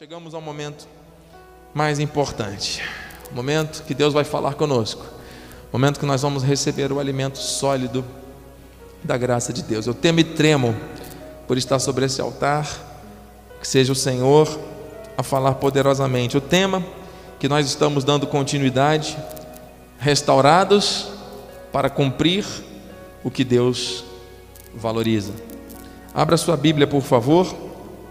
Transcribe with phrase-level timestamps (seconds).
[0.00, 0.88] Chegamos ao momento
[1.74, 2.82] mais importante,
[3.30, 5.04] o momento que Deus vai falar conosco,
[5.70, 8.02] o momento que nós vamos receber o alimento sólido
[9.04, 9.86] da graça de Deus.
[9.86, 10.74] Eu temo e tremo
[11.46, 12.66] por estar sobre esse altar,
[13.60, 14.48] que seja o Senhor
[15.18, 16.34] a falar poderosamente.
[16.34, 16.82] O tema
[17.38, 19.18] que nós estamos dando continuidade,
[19.98, 21.08] restaurados
[21.70, 22.46] para cumprir
[23.22, 24.02] o que Deus
[24.74, 25.34] valoriza.
[26.14, 27.54] Abra sua Bíblia, por favor,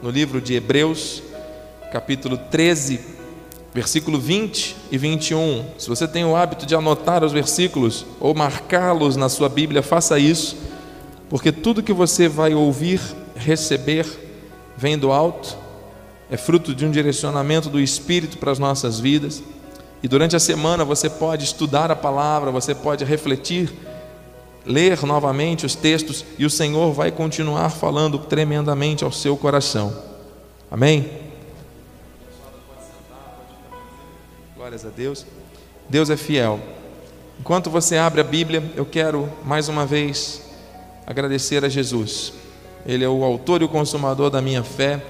[0.03, 1.23] no livro de Hebreus,
[1.91, 2.99] capítulo 13,
[3.73, 5.65] versículo 20 e 21.
[5.77, 10.19] Se você tem o hábito de anotar os versículos ou marcá-los na sua Bíblia, faça
[10.19, 10.55] isso,
[11.29, 13.01] porque tudo que você vai ouvir,
[13.35, 14.05] receber,
[14.77, 15.57] vem do alto,
[16.29, 19.41] é fruto de um direcionamento do Espírito para as nossas vidas.
[20.01, 23.73] E durante a semana você pode estudar a palavra, você pode refletir,
[24.65, 29.93] ler novamente os textos e o Senhor vai continuar falando tremendamente ao seu coração.
[30.69, 31.28] Amém?
[34.69, 35.25] Glórias a Deus.
[35.89, 36.59] Deus é fiel.
[37.39, 40.43] Enquanto você abre a Bíblia, eu quero mais uma vez
[41.07, 42.33] agradecer a Jesus.
[42.85, 45.03] Ele é o autor e o consumador da minha fé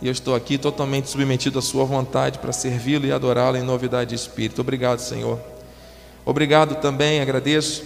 [0.00, 4.08] e eu estou aqui totalmente submetido à Sua vontade para servi-lo e adorá-lo em novidade
[4.08, 4.62] de espírito.
[4.62, 5.38] Obrigado, Senhor.
[6.24, 7.84] Obrigado também, agradeço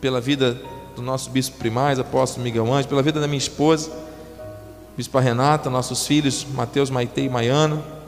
[0.00, 0.60] pela vida
[0.96, 3.88] do nosso bispo primaz, apóstolo Miguel Anjo, pela vida da minha esposa,
[4.96, 7.99] bispa Renata, nossos filhos, Mateus, Maite e Maiana.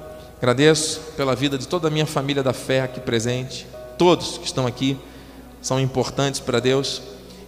[0.42, 3.64] Agradeço pela vida de toda a minha família da fé aqui presente.
[3.96, 4.98] Todos que estão aqui
[5.60, 7.00] são importantes para Deus.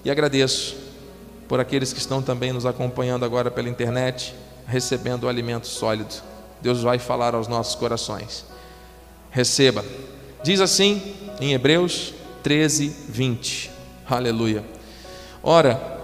[0.05, 0.77] E agradeço
[1.49, 4.33] por aqueles que estão também nos acompanhando agora pela internet
[4.69, 6.23] recebendo o alimento sólido.
[6.63, 8.45] Deus vai falar aos nossos corações.
[9.29, 9.85] Receba.
[10.45, 13.73] Diz assim em Hebreus 13, 20.
[14.07, 14.65] Aleluia.
[15.43, 15.99] Ora,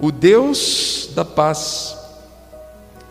[0.00, 1.97] o Deus da paz,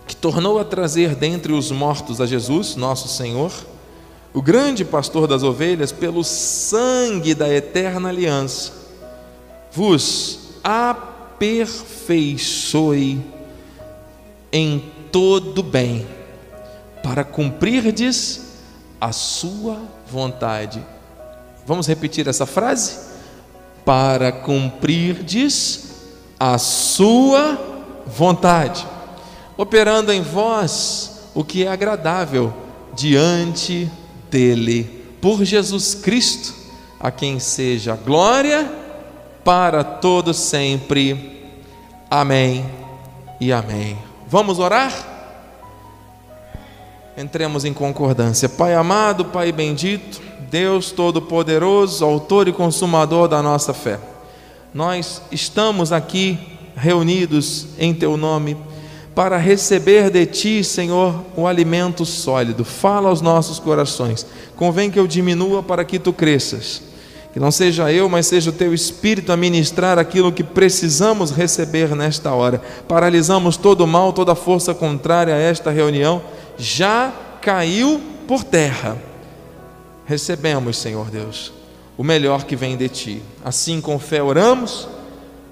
[0.08, 3.52] que tornou a trazer dentre os mortos a Jesus, nosso Senhor,
[4.34, 8.72] o grande pastor das ovelhas, pelo sangue da eterna aliança,
[9.72, 13.22] vos aperfeiçoe
[14.52, 16.08] em todo bem,
[17.04, 18.48] para cumprirdes
[19.00, 19.80] a sua
[20.10, 20.84] vontade.
[21.66, 23.08] Vamos repetir essa frase?
[23.84, 25.88] Para cumprirdes
[26.40, 27.60] a sua
[28.06, 28.88] vontade,
[29.58, 32.54] operando em vós o que é agradável
[32.94, 33.90] diante
[34.30, 34.84] dele,
[35.22, 36.54] por Jesus Cristo,
[37.00, 38.72] a quem seja glória
[39.44, 41.52] para todo sempre.
[42.10, 42.66] Amém
[43.40, 43.98] e amém.
[44.28, 44.94] Vamos orar?
[47.18, 48.48] Entremos em concordância.
[48.48, 54.00] Pai amado, Pai bendito, Deus Todo-Poderoso, Autor e Consumador da nossa fé,
[54.74, 56.38] nós estamos aqui
[56.76, 58.56] reunidos em Teu nome
[59.18, 62.64] para receber de Ti, Senhor, o alimento sólido.
[62.64, 64.24] Fala aos nossos corações.
[64.56, 66.84] Convém que eu diminua para que Tu cresças.
[67.34, 71.96] Que não seja eu, mas seja o teu espírito a ministrar aquilo que precisamos receber
[71.96, 72.62] nesta hora.
[72.88, 76.22] Paralisamos todo o mal, toda força contrária a esta reunião.
[76.56, 77.12] Já
[77.42, 79.02] caiu por terra.
[80.06, 81.52] Recebemos, Senhor Deus,
[81.98, 83.24] o melhor que vem de ti.
[83.44, 84.88] Assim, com fé, oramos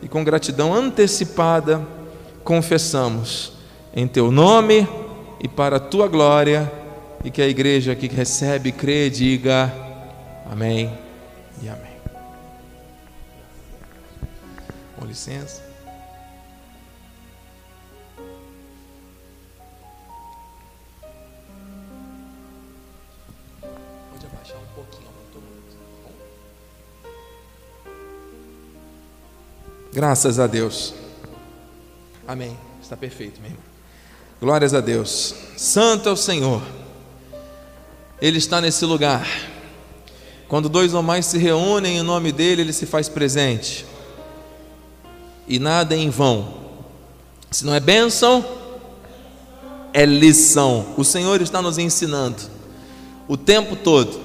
[0.03, 1.81] e com gratidão antecipada,
[2.43, 3.54] confessamos
[3.95, 4.87] em teu nome
[5.39, 6.71] e para a tua glória.
[7.23, 9.73] E que a igreja que recebe, crê, diga
[10.51, 10.95] amém
[11.61, 11.95] e amém.
[14.95, 15.63] Com licença.
[24.11, 25.77] Pode abaixar um pouquinho, aumentou muito.
[29.91, 30.93] Graças a Deus.
[32.27, 32.55] Amém.
[32.79, 33.74] Está perfeito, meu irmão.
[34.45, 35.33] Glórias a Deus.
[35.57, 36.61] Santo é o Senhor.
[38.21, 39.27] Ele está nesse lugar.
[40.47, 43.87] Quando dois ou mais se reúnem em nome dele, ele se faz presente.
[45.47, 46.53] E nada é em vão.
[47.49, 48.45] Se não é bênção,
[49.91, 50.93] é lição.
[50.95, 52.43] O Senhor está nos ensinando
[53.27, 54.19] o tempo todo.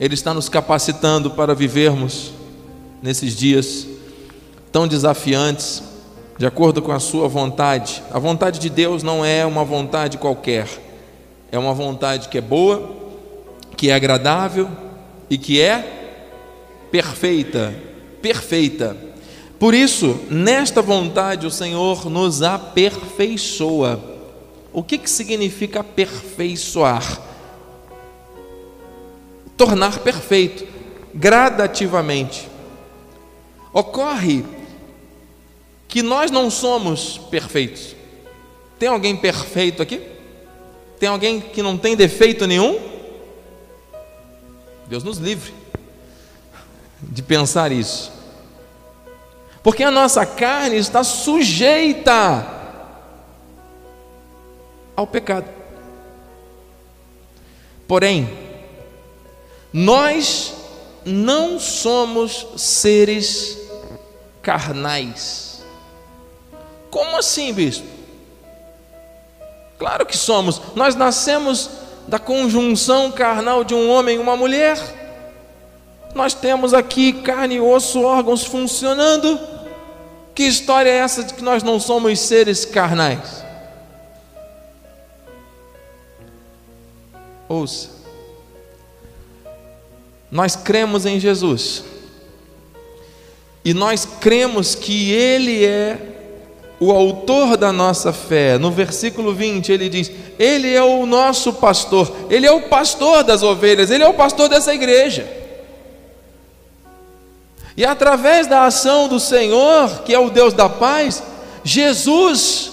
[0.00, 2.32] Ele está nos capacitando para vivermos
[3.00, 3.86] nesses dias
[4.72, 5.80] tão desafiantes,
[6.38, 8.02] de acordo com a Sua vontade.
[8.12, 10.68] A vontade de Deus não é uma vontade qualquer,
[11.50, 12.96] é uma vontade que é boa,
[13.76, 14.70] que é agradável
[15.28, 17.74] e que é perfeita,
[18.22, 18.96] perfeita.
[19.58, 24.00] Por isso, nesta vontade o Senhor nos aperfeiçoa.
[24.72, 27.20] O que, que significa aperfeiçoar?
[29.56, 30.64] Tornar perfeito,
[31.12, 32.48] gradativamente.
[33.72, 34.44] Ocorre
[35.88, 37.96] que nós não somos perfeitos.
[38.78, 40.00] Tem alguém perfeito aqui?
[41.00, 42.78] Tem alguém que não tem defeito nenhum?
[44.86, 45.52] Deus nos livre
[47.02, 48.12] de pensar isso.
[49.62, 52.46] Porque a nossa carne está sujeita
[54.94, 55.48] ao pecado.
[57.86, 58.28] Porém,
[59.72, 60.54] nós
[61.04, 63.58] não somos seres
[64.42, 65.47] carnais.
[66.90, 67.86] Como assim, bispo?
[69.78, 70.60] Claro que somos.
[70.74, 71.70] Nós nascemos
[72.08, 74.78] da conjunção carnal de um homem e uma mulher.
[76.14, 79.38] Nós temos aqui carne osso, órgãos funcionando.
[80.34, 83.44] Que história é essa de que nós não somos seres carnais?
[87.48, 87.90] Ouça.
[90.30, 91.84] Nós cremos em Jesus.
[93.64, 96.17] E nós cremos que Ele é
[96.80, 98.56] o autor da nossa fé.
[98.58, 103.42] No versículo 20 ele diz: Ele é o nosso pastor, Ele é o pastor das
[103.42, 105.28] ovelhas, Ele é o pastor dessa igreja.
[107.76, 111.22] E através da ação do Senhor, que é o Deus da paz,
[111.62, 112.72] Jesus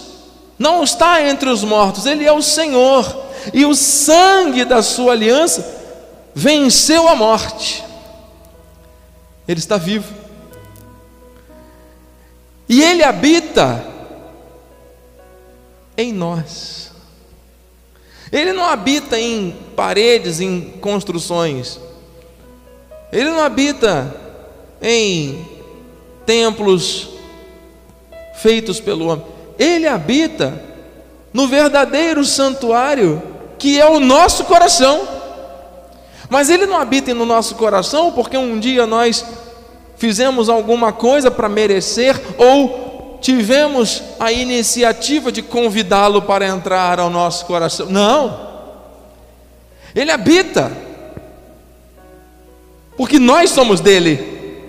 [0.58, 5.64] não está entre os mortos, Ele é o Senhor, e o sangue da Sua aliança
[6.34, 7.84] venceu a morte,
[9.46, 10.12] Ele está vivo,
[12.68, 13.95] e Ele habita
[15.96, 16.90] em nós.
[18.32, 21.80] Ele não habita em paredes, em construções.
[23.12, 24.14] Ele não habita
[24.82, 25.46] em
[26.24, 27.08] templos
[28.34, 29.24] feitos pelo homem.
[29.58, 30.62] Ele habita
[31.32, 33.22] no verdadeiro santuário,
[33.58, 35.06] que é o nosso coração.
[36.28, 39.24] Mas ele não habita no nosso coração porque um dia nós
[39.96, 42.85] fizemos alguma coisa para merecer ou
[43.26, 47.86] tivemos a iniciativa de convidá-lo para entrar ao nosso coração.
[47.90, 48.46] Não.
[49.92, 50.70] Ele habita.
[52.96, 54.62] Porque nós somos dele.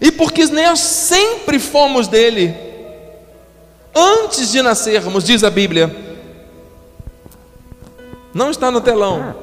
[0.00, 2.54] E porque nós sempre fomos dele.
[3.94, 5.94] Antes de nascermos, diz a Bíblia.
[8.32, 9.34] Não está no telão.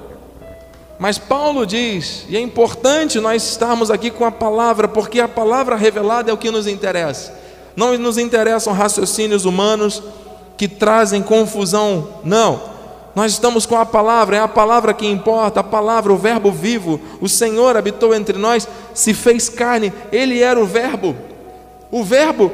[0.97, 5.75] Mas Paulo diz, e é importante nós estarmos aqui com a palavra, porque a palavra
[5.75, 7.43] revelada é o que nos interessa.
[7.75, 10.01] Não nos interessam raciocínios humanos
[10.57, 12.73] que trazem confusão, não.
[13.15, 16.99] Nós estamos com a palavra, é a palavra que importa, a palavra, o Verbo vivo.
[17.21, 21.15] O Senhor habitou entre nós, se fez carne, Ele era o Verbo.
[21.91, 22.51] O Verbo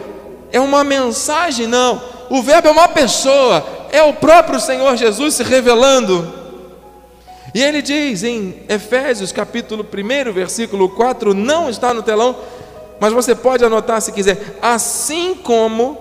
[0.51, 2.01] é uma mensagem, não.
[2.29, 6.39] O Verbo é uma pessoa, é o próprio Senhor Jesus se revelando.
[7.53, 12.35] E ele diz em Efésios capítulo 1, versículo 4, não está no telão,
[12.99, 14.57] mas você pode anotar se quiser.
[14.61, 15.97] Assim como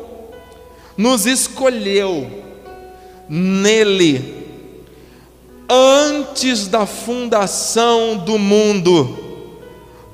[0.96, 2.28] nos escolheu
[3.28, 4.36] nele
[5.68, 9.16] antes da fundação do mundo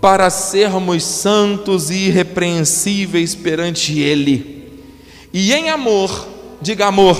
[0.00, 4.82] para sermos santos e irrepreensíveis perante ele.
[5.32, 6.28] E em amor,
[6.60, 7.16] diga amor,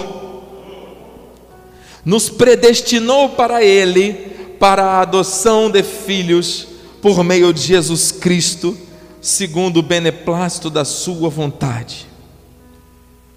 [2.04, 4.12] nos predestinou para ele
[4.58, 6.68] para a adoção de filhos
[7.00, 8.76] por meio de Jesus Cristo
[9.24, 12.06] segundo o beneplácito da sua vontade.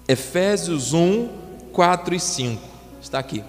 [0.06, 1.30] Efésios 1,
[1.72, 2.62] 4 e 5.
[3.00, 3.42] Está aqui.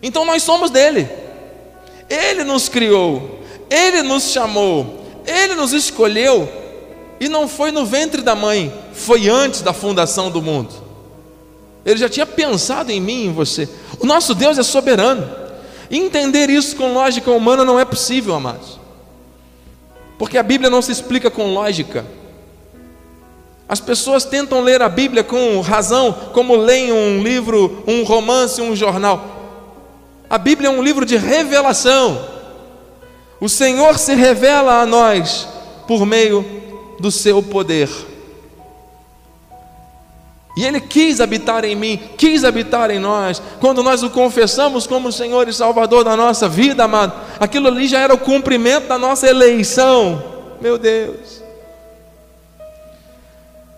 [0.00, 1.08] Então nós somos dele.
[2.08, 6.48] Ele nos criou, ele nos chamou, ele nos escolheu
[7.18, 10.72] e não foi no ventre da mãe, foi antes da fundação do mundo.
[11.84, 13.68] Ele já tinha pensado em mim e em você.
[13.98, 15.28] O nosso Deus é soberano.
[15.90, 18.85] entender isso com lógica humana não é possível, amados.
[20.18, 22.04] Porque a Bíblia não se explica com lógica.
[23.68, 28.76] As pessoas tentam ler a Bíblia com razão, como leem um livro, um romance, um
[28.76, 29.36] jornal.
[30.30, 32.26] A Bíblia é um livro de revelação.
[33.40, 35.48] O Senhor se revela a nós
[35.86, 36.44] por meio
[36.98, 37.88] do seu poder.
[40.56, 43.42] E Ele quis habitar em mim, quis habitar em nós.
[43.60, 48.00] Quando nós o confessamos como Senhor e Salvador da nossa vida, amado, aquilo ali já
[48.00, 50.24] era o cumprimento da nossa eleição.
[50.58, 51.42] Meu Deus.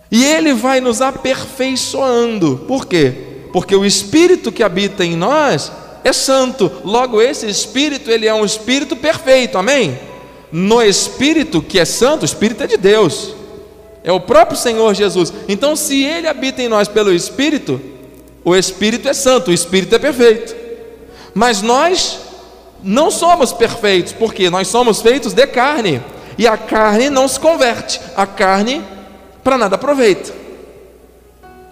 [0.09, 2.63] E Ele vai nos aperfeiçoando.
[2.65, 3.13] Por quê?
[3.51, 5.71] Porque o Espírito que habita em nós
[6.01, 6.71] é santo.
[6.85, 9.57] Logo, esse Espírito, ele é um Espírito perfeito.
[9.57, 9.99] Amém?
[10.49, 13.35] No Espírito que é santo, o Espírito é de Deus.
[14.03, 15.33] É o próprio Senhor Jesus.
[15.47, 17.81] Então, se Ele habita em nós pelo Espírito,
[18.43, 20.55] o Espírito é santo, o Espírito é perfeito.
[21.33, 22.19] Mas nós
[22.83, 26.01] não somos perfeitos, porque nós somos feitos de carne.
[26.37, 28.81] E a carne não se converte, a carne
[29.43, 30.33] para nada aproveita.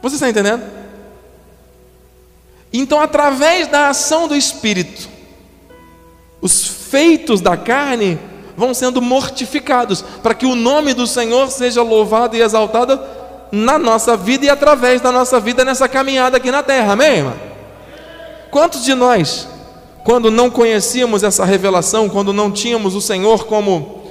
[0.01, 0.63] Você está entendendo?
[2.72, 5.07] Então, através da ação do Espírito,
[6.41, 8.19] os feitos da carne
[8.57, 12.99] vão sendo mortificados, para que o nome do Senhor seja louvado e exaltado
[13.51, 17.35] na nossa vida e através da nossa vida nessa caminhada aqui na terra, amém, irmão?
[18.49, 19.47] Quantos de nós,
[20.03, 24.01] quando não conhecíamos essa revelação, quando não tínhamos o Senhor como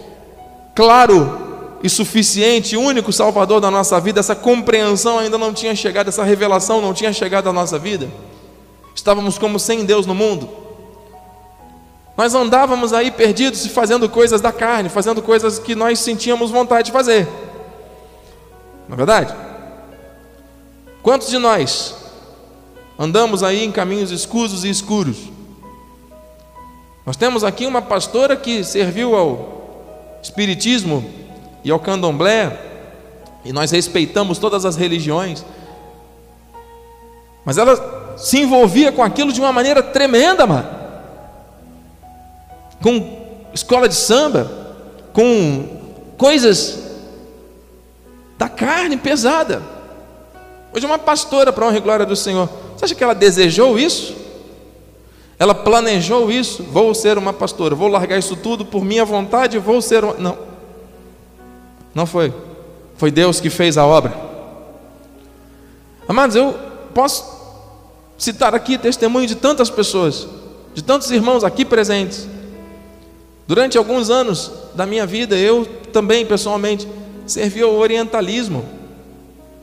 [0.74, 1.40] claro
[1.82, 6.80] e suficiente, único Salvador da nossa vida, essa compreensão ainda não tinha chegado, essa revelação
[6.80, 8.08] não tinha chegado à nossa vida?
[8.94, 10.65] Estávamos como sem Deus no mundo.
[12.16, 16.86] Nós andávamos aí perdidos e fazendo coisas da carne, fazendo coisas que nós sentíamos vontade
[16.86, 17.28] de fazer.
[18.88, 19.34] Não é verdade?
[21.02, 21.94] Quantos de nós
[22.98, 25.18] andamos aí em caminhos escusos e escuros?
[27.04, 31.08] Nós temos aqui uma pastora que serviu ao Espiritismo
[31.62, 32.58] e ao Candomblé,
[33.44, 35.44] e nós respeitamos todas as religiões,
[37.44, 40.75] mas ela se envolvia com aquilo de uma maneira tremenda, mano
[42.82, 44.50] com escola de samba,
[45.12, 45.68] com
[46.18, 46.78] coisas
[48.38, 49.62] da carne pesada.
[50.72, 52.48] Hoje uma pastora para honra e glória do Senhor.
[52.76, 54.14] Você acha que ela desejou isso?
[55.38, 56.62] Ela planejou isso?
[56.62, 60.14] Vou ser uma pastora, vou largar isso tudo por minha vontade, vou ser uma...
[60.14, 60.38] Não.
[61.94, 62.32] Não foi.
[62.96, 64.12] Foi Deus que fez a obra.
[66.08, 66.54] Amados, eu
[66.94, 67.36] posso
[68.16, 70.26] citar aqui testemunho de tantas pessoas,
[70.74, 72.26] de tantos irmãos aqui presentes,
[73.46, 76.86] Durante alguns anos da minha vida, eu também pessoalmente
[77.26, 78.64] servi ao orientalismo.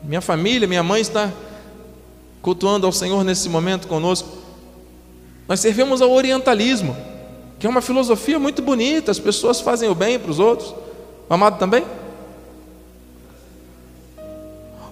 [0.02, 1.30] Minha família, minha mãe está
[2.40, 4.28] cultuando ao Senhor nesse momento conosco.
[5.46, 6.96] Nós servimos ao orientalismo,
[7.58, 10.74] que é uma filosofia muito bonita, as pessoas fazem o bem para os outros.
[11.28, 11.84] O amado também?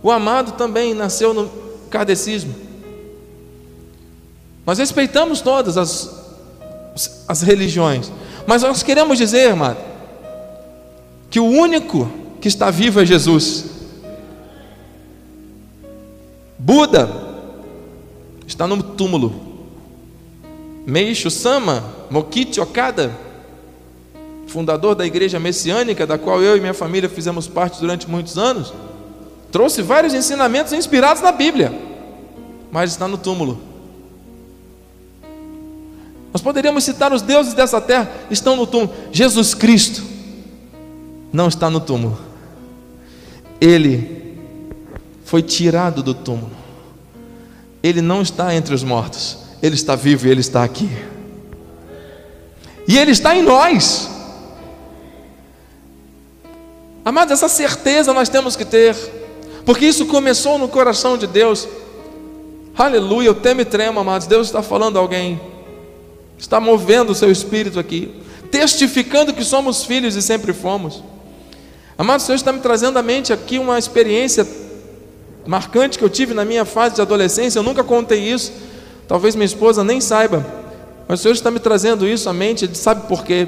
[0.03, 1.51] O amado também nasceu no
[1.89, 2.55] kardecismo.
[4.67, 6.25] Nós respeitamos todas as,
[7.29, 8.11] as religiões,
[8.47, 9.77] mas nós queremos dizer, irmão,
[11.31, 13.65] que o único que está vivo é Jesus.
[16.59, 17.09] Buda
[18.47, 19.53] está no túmulo.
[20.87, 23.11] Meishu Sama Mokichi Okada,
[24.47, 28.75] fundador da igreja messiânica, da qual eu e minha família fizemos parte durante muitos anos,
[29.51, 31.73] trouxe vários ensinamentos inspirados na Bíblia,
[32.71, 33.72] mas está no túmulo.
[36.33, 38.95] Nós poderíamos citar os deuses dessa terra, estão no túmulo.
[39.13, 40.03] Jesus Cristo
[41.33, 42.19] não está no túmulo.
[43.61, 44.39] Ele
[45.25, 46.51] foi tirado do túmulo.
[47.83, 49.39] Ele não está entre os mortos.
[49.63, 50.89] Ele está vivo e ele está aqui.
[52.89, 54.11] E ele está em nós.
[57.05, 58.97] Amados, essa certeza nós temos que ter,
[59.67, 61.69] porque isso começou no coração de Deus.
[62.77, 64.27] Aleluia, eu temo e tremo, amados.
[64.27, 65.41] Deus está falando a alguém
[66.43, 68.13] está movendo o seu espírito aqui,
[68.51, 71.03] testificando que somos filhos e sempre fomos.
[71.97, 74.45] Amado, Senhor está me trazendo à mente aqui uma experiência
[75.47, 78.53] marcante que eu tive na minha fase de adolescência, eu nunca contei isso,
[79.07, 80.45] talvez minha esposa nem saiba,
[81.07, 83.47] mas o Senhor está me trazendo isso à mente, Ele sabe por quê.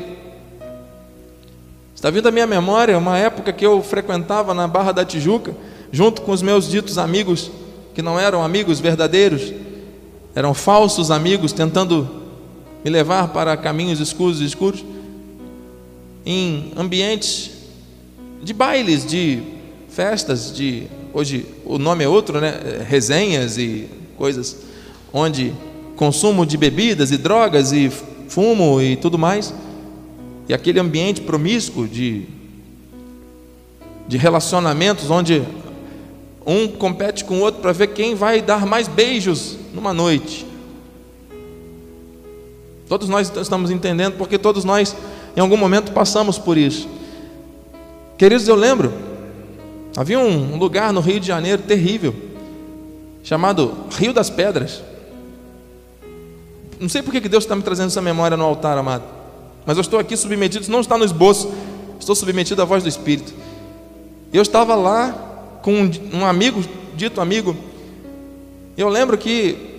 [1.97, 5.53] Está vindo à minha memória uma época que eu frequentava na Barra da Tijuca,
[5.91, 7.51] junto com os meus ditos amigos,
[7.93, 9.53] que não eram amigos verdadeiros,
[10.33, 12.24] eram falsos amigos, tentando
[12.85, 14.85] me levar para caminhos escuros e escuros,
[16.27, 17.51] em ambientes
[18.43, 19.43] de bailes, de
[19.89, 22.85] festas, de hoje o nome é outro, né?
[22.87, 23.89] Resenhas e
[24.19, 24.59] coisas
[25.13, 25.55] onde
[25.97, 27.91] consumo de bebidas e drogas e
[28.29, 29.55] fumo e tudo mais.
[30.47, 32.27] E aquele ambiente promíscuo de
[34.07, 35.43] de relacionamentos onde
[36.47, 40.47] um compete com o outro para ver quem vai dar mais beijos numa noite.
[42.95, 44.95] Todos nós estamos entendendo, porque todos nós,
[45.37, 46.89] em algum momento, passamos por isso.
[48.17, 48.93] Queridos, eu lembro,
[49.97, 52.15] havia um lugar no Rio de Janeiro terrível,
[53.25, 54.81] chamado Rio das Pedras.
[56.79, 59.03] Não sei por que Deus está me trazendo essa memória no altar, amado,
[59.67, 61.53] mas eu estou aqui submetido, não está no esboço,
[61.99, 63.35] estou submetido à voz do Espírito.
[64.33, 66.63] Eu estava lá com um amigo,
[66.95, 67.57] dito amigo,
[68.77, 69.74] eu lembro que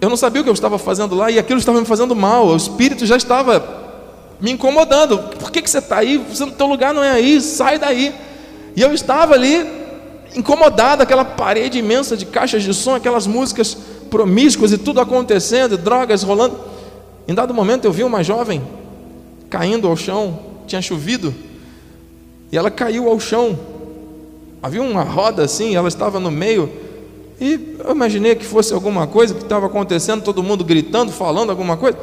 [0.00, 2.48] eu não sabia o que eu estava fazendo lá e aquilo estava me fazendo mal.
[2.48, 3.84] O espírito já estava
[4.40, 5.18] me incomodando.
[5.38, 6.18] Por que, que você está aí?
[6.18, 8.14] Você, teu lugar não é aí, sai daí.
[8.74, 9.66] E eu estava ali
[10.34, 13.76] incomodado, aquela parede imensa de caixas de som, aquelas músicas
[14.10, 16.58] promíscuas e tudo acontecendo, drogas rolando.
[17.26, 18.62] Em dado momento eu vi uma jovem
[19.48, 21.34] caindo ao chão, tinha chovido,
[22.52, 23.58] e ela caiu ao chão.
[24.62, 26.70] Havia uma roda assim, ela estava no meio
[27.40, 31.76] E eu imaginei que fosse alguma coisa que estava acontecendo, todo mundo gritando, falando alguma
[31.76, 31.98] coisa.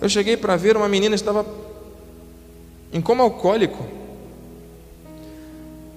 [0.00, 1.44] Eu cheguei para ver uma menina estava
[2.92, 3.84] em coma alcoólico,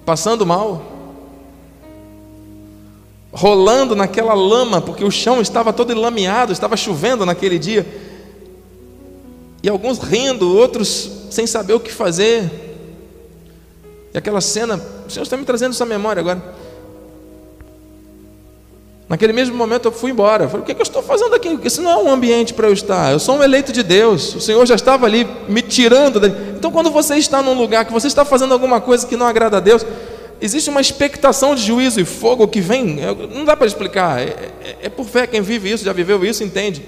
[0.06, 0.82] passando mal,
[3.32, 7.86] rolando naquela lama, porque o chão estava todo enlameado, estava chovendo naquele dia.
[9.64, 12.50] E alguns rindo, outros sem saber o que fazer.
[14.14, 14.76] E aquela cena,
[15.08, 16.61] o Senhor está me trazendo essa memória agora.
[19.12, 20.48] Naquele mesmo momento eu fui embora.
[20.48, 21.60] falei, o que, é que eu estou fazendo aqui?
[21.66, 23.12] Esse não é um ambiente para eu estar.
[23.12, 24.36] Eu sou um eleito de Deus.
[24.36, 26.18] O Senhor já estava ali me tirando.
[26.18, 26.34] Dali.
[26.56, 29.58] Então, quando você está num lugar que você está fazendo alguma coisa que não agrada
[29.58, 29.86] a Deus,
[30.40, 33.02] existe uma expectação de juízo e fogo que vem.
[33.36, 34.22] Não dá para explicar.
[34.22, 34.28] É,
[34.64, 35.28] é, é por fé.
[35.28, 36.82] Quem vive isso, já viveu isso, entende.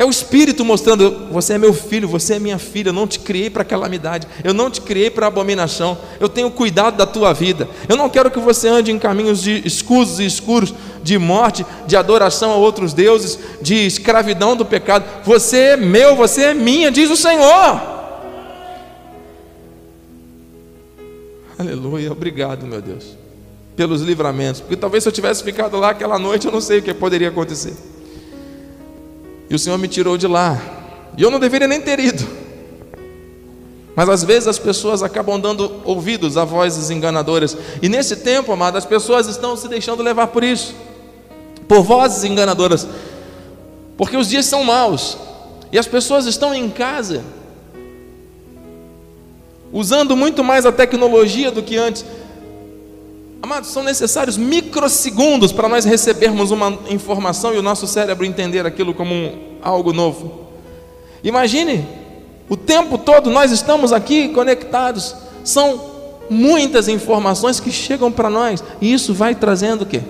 [0.00, 2.88] É o Espírito mostrando: você é meu filho, você é minha filha.
[2.88, 5.98] Eu não te criei para calamidade, eu não te criei para abominação.
[6.18, 7.68] Eu tenho cuidado da tua vida.
[7.86, 11.96] Eu não quero que você ande em caminhos de escusos e escuros, de morte, de
[11.96, 15.04] adoração a outros deuses, de escravidão do pecado.
[15.22, 18.00] Você é meu, você é minha, diz o Senhor.
[21.58, 23.18] Aleluia, obrigado, meu Deus,
[23.76, 26.82] pelos livramentos, porque talvez se eu tivesse ficado lá aquela noite, eu não sei o
[26.82, 27.76] que poderia acontecer.
[29.50, 30.58] E o Senhor me tirou de lá.
[31.18, 32.26] E eu não deveria nem ter ido.
[33.94, 37.56] Mas às vezes as pessoas acabam dando ouvidos a vozes enganadoras.
[37.82, 40.74] E nesse tempo, amado, as pessoas estão se deixando levar por isso
[41.70, 42.84] por vozes enganadoras.
[43.96, 45.16] Porque os dias são maus.
[45.70, 47.22] E as pessoas estão em casa.
[49.72, 52.04] Usando muito mais a tecnologia do que antes.
[53.42, 58.92] Amados, são necessários microsegundos para nós recebermos uma informação e o nosso cérebro entender aquilo
[58.92, 60.46] como um, algo novo.
[61.24, 61.86] Imagine,
[62.48, 65.16] o tempo todo nós estamos aqui conectados.
[65.42, 65.90] São
[66.28, 70.02] muitas informações que chegam para nós e isso vai trazendo o quê?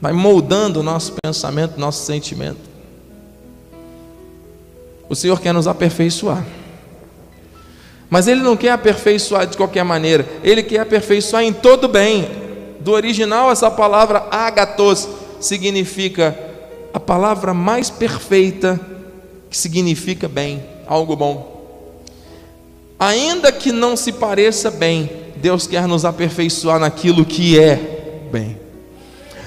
[0.00, 2.60] Vai moldando o nosso pensamento, nosso sentimento.
[5.08, 6.46] O Senhor quer nos aperfeiçoar.
[8.10, 12.28] Mas ele não quer aperfeiçoar de qualquer maneira, ele quer aperfeiçoar em todo bem.
[12.80, 15.08] Do original, essa palavra agatos
[15.40, 16.36] significa
[16.92, 18.80] a palavra mais perfeita,
[19.50, 21.58] que significa bem, algo bom.
[22.98, 27.76] Ainda que não se pareça bem, Deus quer nos aperfeiçoar naquilo que é
[28.32, 28.58] bem.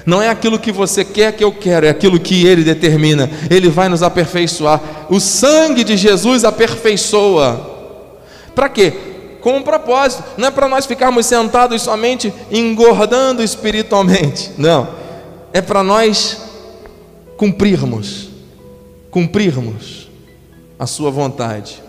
[0.06, 3.30] Não é aquilo que você quer que eu quero, é aquilo que Ele determina.
[3.50, 4.80] Ele vai nos aperfeiçoar.
[5.08, 7.71] O sangue de Jesus aperfeiçoa.
[8.54, 8.92] Para quê?
[9.40, 10.22] Com um propósito.
[10.36, 14.52] Não é para nós ficarmos sentados somente engordando espiritualmente.
[14.58, 14.88] Não.
[15.52, 16.40] É para nós
[17.36, 18.28] cumprirmos.
[19.10, 20.08] Cumprirmos
[20.78, 21.82] a Sua vontade.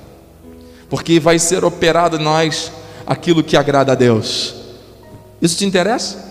[0.89, 2.71] Porque vai ser operado em nós
[3.05, 4.55] aquilo que agrada a Deus.
[5.41, 6.23] Isso te interessa?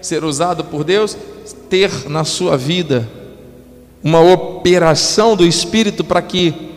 [0.00, 1.16] Ser usado por Deus,
[1.68, 3.08] ter na sua vida
[4.02, 6.71] uma operação do Espírito para que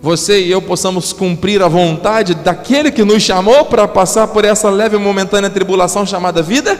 [0.00, 4.70] você e eu possamos cumprir a vontade daquele que nos chamou para passar por essa
[4.70, 6.78] leve e momentânea tribulação chamada vida?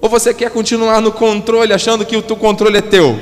[0.00, 3.18] Ou você quer continuar no controle, achando que o teu controle é teu?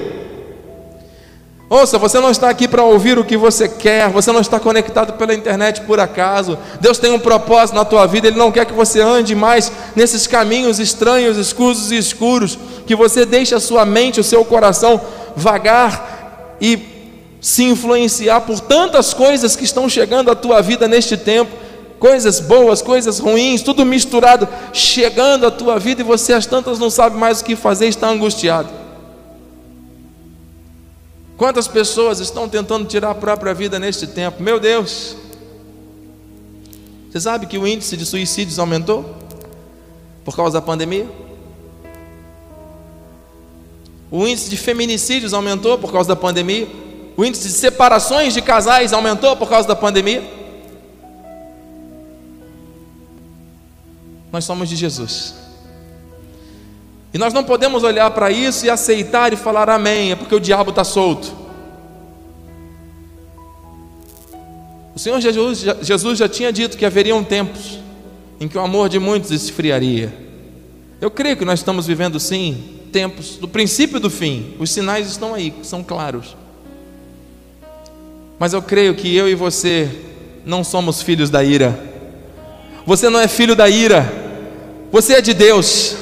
[1.70, 5.14] Ouça, você não está aqui para ouvir o que você quer, você não está conectado
[5.14, 6.56] pela internet por acaso.
[6.80, 10.26] Deus tem um propósito na tua vida, Ele não quer que você ande mais nesses
[10.26, 14.98] caminhos estranhos, escusos e escuros, que você deixe a sua mente, o seu coração
[15.36, 16.97] vagar e
[17.40, 21.50] se influenciar por tantas coisas que estão chegando à tua vida neste tempo,
[21.98, 26.90] coisas boas, coisas ruins, tudo misturado, chegando à tua vida e você às tantas não
[26.90, 28.68] sabe mais o que fazer, está angustiado.
[31.36, 34.42] Quantas pessoas estão tentando tirar a própria vida neste tempo?
[34.42, 35.16] Meu Deus!
[37.10, 39.16] Você sabe que o índice de suicídios aumentou
[40.24, 41.06] por causa da pandemia?
[44.10, 46.66] O índice de feminicídios aumentou por causa da pandemia?
[47.18, 50.22] O índice de separações de casais aumentou por causa da pandemia?
[54.30, 55.34] Nós somos de Jesus.
[57.12, 60.38] E nós não podemos olhar para isso e aceitar e falar amém, é porque o
[60.38, 61.34] diabo está solto.
[64.94, 67.80] O Senhor Jesus, Jesus já tinha dito que haveriam tempos
[68.38, 70.14] em que o amor de muitos esfriaria.
[71.00, 74.54] Eu creio que nós estamos vivendo sim tempos do princípio e do fim.
[74.60, 76.36] Os sinais estão aí, são claros.
[78.38, 79.88] Mas eu creio que eu e você
[80.44, 81.78] não somos filhos da ira.
[82.86, 84.10] Você não é filho da ira.
[84.90, 85.96] Você é de Deus.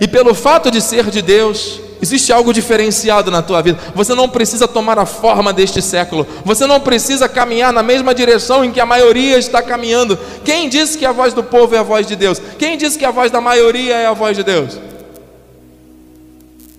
[0.00, 3.78] E pelo fato de ser de Deus, Existe algo diferenciado na tua vida.
[3.94, 6.26] Você não precisa tomar a forma deste século.
[6.44, 10.18] Você não precisa caminhar na mesma direção em que a maioria está caminhando.
[10.44, 12.42] Quem disse que a voz do povo é a voz de Deus?
[12.58, 14.80] Quem disse que a voz da maioria é a voz de Deus?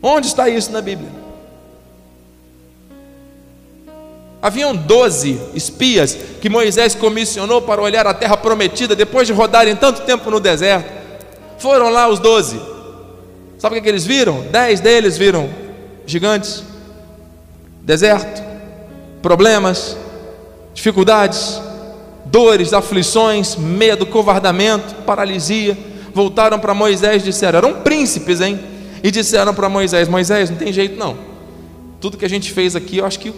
[0.01, 1.22] Onde está isso na Bíblia?
[4.43, 10.01] Haviam doze espias que Moisés comissionou para olhar a terra prometida depois de rodarem tanto
[10.01, 10.91] tempo no deserto.
[11.57, 12.59] Foram lá os doze.
[13.57, 14.41] Sabe o que, eles viram?
[14.51, 15.49] Dez deles viram
[16.05, 16.61] gigantes,
[17.83, 18.43] deserto,
[19.21, 19.95] problemas,
[20.73, 21.61] dificuldades,
[22.25, 25.77] dores, aflições, medo, covardamento, paralisia.
[26.13, 28.59] Voltaram para Moisés e disseram: eram príncipes, hein?
[29.01, 31.17] E disseram para Moisés: Moisés, não tem jeito não.
[32.01, 33.33] Tudo que a gente fez aqui, eu acho que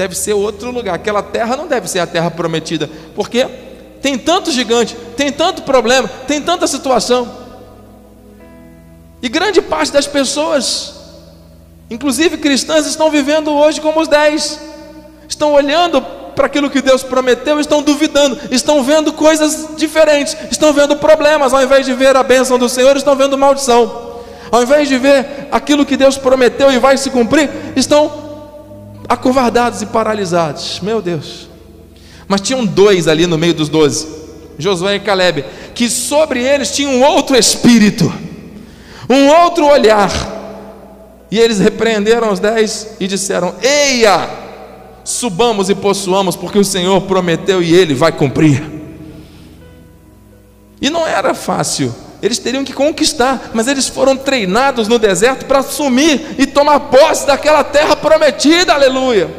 [0.00, 0.94] deve ser outro lugar.
[0.94, 3.46] Aquela terra não deve ser a terra prometida, porque
[4.00, 7.30] tem tanto gigante, tem tanto problema, tem tanta situação.
[9.20, 10.94] E grande parte das pessoas,
[11.90, 14.58] inclusive cristãs, estão vivendo hoje como os dez,
[15.28, 16.00] estão olhando
[16.34, 21.62] para aquilo que Deus prometeu, estão duvidando, estão vendo coisas diferentes, estão vendo problemas, ao
[21.62, 24.08] invés de ver a bênção do Senhor, estão vendo maldição.
[24.50, 28.29] Ao invés de ver aquilo que Deus prometeu e vai se cumprir, estão
[29.10, 30.80] acovardados e paralisados.
[30.80, 31.50] Meu Deus.
[32.26, 34.06] Mas tinham dois ali no meio dos doze,
[34.58, 35.44] Josué e Caleb,
[35.74, 38.10] que sobre eles tinha um outro espírito
[39.10, 40.38] um outro olhar.
[41.30, 44.30] E eles repreenderam os dez e disseram: Eia,
[45.04, 48.62] subamos e possuamos, porque o Senhor prometeu e ele vai cumprir.
[50.80, 55.60] E não era fácil, eles teriam que conquistar, mas eles foram treinados no deserto para
[55.60, 59.30] assumir e tomar posse daquela terra prometida, aleluia.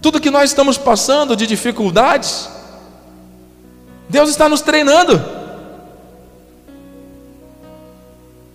[0.00, 2.48] Tudo que nós estamos passando de dificuldades,
[4.08, 5.22] Deus está nos treinando.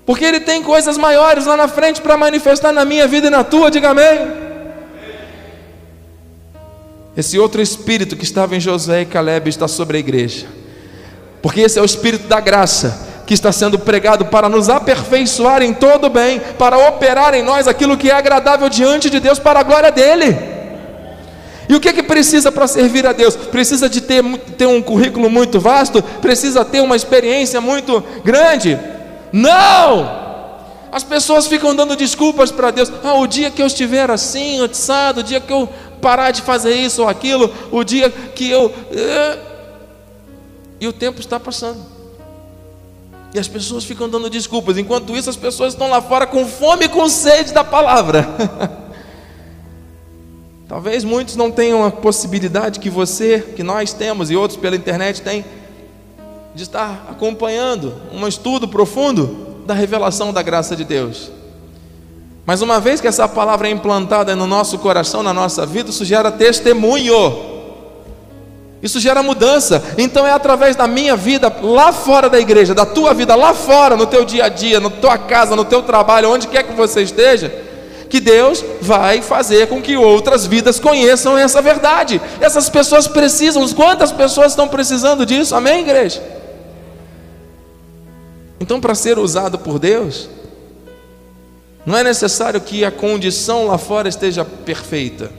[0.06, 3.44] Porque Ele tem coisas maiores lá na frente para manifestar na minha vida e na
[3.44, 4.52] tua, diga amém.
[7.15, 10.48] Esse outro espírito que estava em José e Caleb está sobre a igreja,
[11.41, 15.73] porque esse é o espírito da graça que está sendo pregado para nos aperfeiçoar em
[15.73, 19.63] todo bem, para operar em nós aquilo que é agradável diante de Deus para a
[19.63, 20.38] glória dele.
[21.69, 23.36] E o que, que precisa para servir a Deus?
[23.36, 24.21] Precisa de ter,
[24.58, 26.04] ter um currículo muito vasto?
[26.21, 28.77] Precisa ter uma experiência muito grande?
[29.32, 30.19] Não!
[30.91, 32.91] As pessoas ficam dando desculpas para Deus.
[33.01, 35.69] Ah, o dia que eu estiver assim, atiçado, o dia que eu
[36.01, 38.73] parar de fazer isso ou aquilo, o dia que eu.
[38.91, 39.38] Eh,
[40.82, 41.80] e o tempo está passando.
[43.34, 44.80] E as pessoas ficam dando desculpas.
[44.80, 48.28] Enquanto isso, as pessoas estão lá fora com fome e com sede da palavra.
[50.67, 55.22] Talvez muitos não tenham a possibilidade que você, que nós temos e outros pela internet
[55.22, 55.46] têm
[56.56, 61.32] de estar acompanhando um estudo profundo da revelação da graça de Deus.
[62.46, 66.04] Mas uma vez que essa palavra é implantada no nosso coração, na nossa vida, isso
[66.04, 67.50] gera testemunho.
[68.82, 69.84] Isso gera mudança.
[69.98, 73.96] Então é através da minha vida lá fora da igreja, da tua vida lá fora,
[73.96, 77.02] no teu dia a dia, na tua casa, no teu trabalho, onde quer que você
[77.02, 77.54] esteja,
[78.10, 82.20] que Deus vai fazer com que outras vidas conheçam essa verdade.
[82.39, 85.56] Essas pessoas precisam, quantas pessoas estão precisando disso?
[85.56, 86.22] Amém, igreja?
[88.60, 90.30] Então, para ser usado por Deus,
[91.86, 95.32] não é necessário que a condição lá fora esteja perfeita.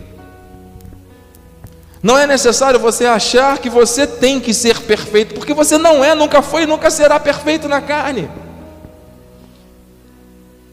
[2.02, 6.14] Não é necessário você achar que você tem que ser perfeito, porque você não é,
[6.14, 8.28] nunca foi e nunca será perfeito na carne.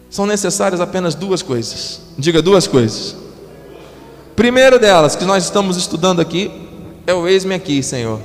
[0.09, 2.01] São necessárias apenas duas coisas.
[2.17, 3.15] Diga duas coisas.
[4.35, 6.51] Primeiro delas, que nós estamos estudando aqui,
[7.05, 8.19] é o eis-me aqui, Senhor.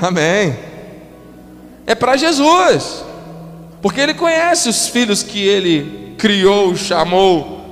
[0.00, 0.74] Amém
[1.86, 3.04] é para Jesus,
[3.82, 7.62] porque Ele conhece os filhos que Ele criou, chamou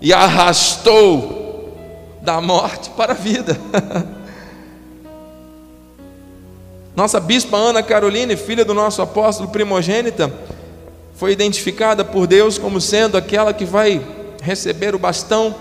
[0.00, 1.39] e arrastou
[2.30, 3.58] da morte para a vida.
[6.94, 10.32] Nossa bispa Ana Caroline, filha do nosso apóstolo primogênita,
[11.14, 14.00] foi identificada por Deus como sendo aquela que vai
[14.42, 15.54] receber o bastão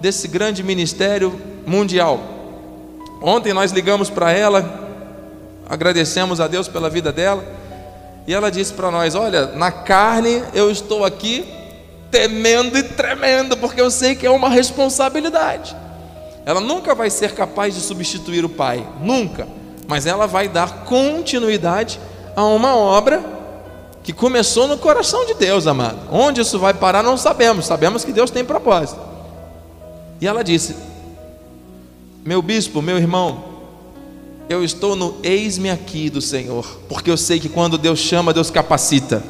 [0.00, 2.18] desse grande ministério mundial.
[3.22, 4.84] Ontem nós ligamos para ela
[5.68, 7.44] agradecemos a Deus pela vida dela.
[8.26, 11.44] E ela disse para nós: Olha, na carne eu estou aqui
[12.10, 15.85] temendo e tremendo, porque eu sei que é uma responsabilidade.
[16.46, 19.48] Ela nunca vai ser capaz de substituir o pai, nunca.
[19.88, 21.98] Mas ela vai dar continuidade
[22.36, 23.20] a uma obra
[24.04, 25.98] que começou no coração de Deus, amado.
[26.08, 27.66] Onde isso vai parar, não sabemos.
[27.66, 29.00] Sabemos que Deus tem propósito.
[30.20, 30.76] E ela disse:
[32.24, 33.42] Meu bispo, meu irmão,
[34.48, 38.52] eu estou no eis-me aqui do Senhor, porque eu sei que quando Deus chama, Deus
[38.52, 39.20] capacita.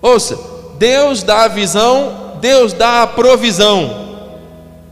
[0.00, 0.38] Ouça,
[0.78, 4.07] Deus dá a visão, Deus dá a provisão.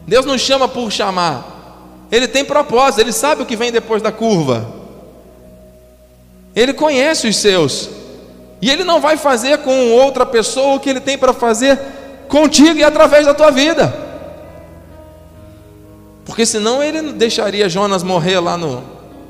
[0.06, 2.06] Deus não chama por chamar.
[2.10, 4.66] Ele tem propósito, ele sabe o que vem depois da curva.
[6.54, 7.90] Ele conhece os seus.
[8.62, 11.78] E ele não vai fazer com outra pessoa o que ele tem para fazer
[12.28, 13.94] contigo e através da tua vida.
[16.24, 18.82] Porque senão ele deixaria Jonas morrer lá no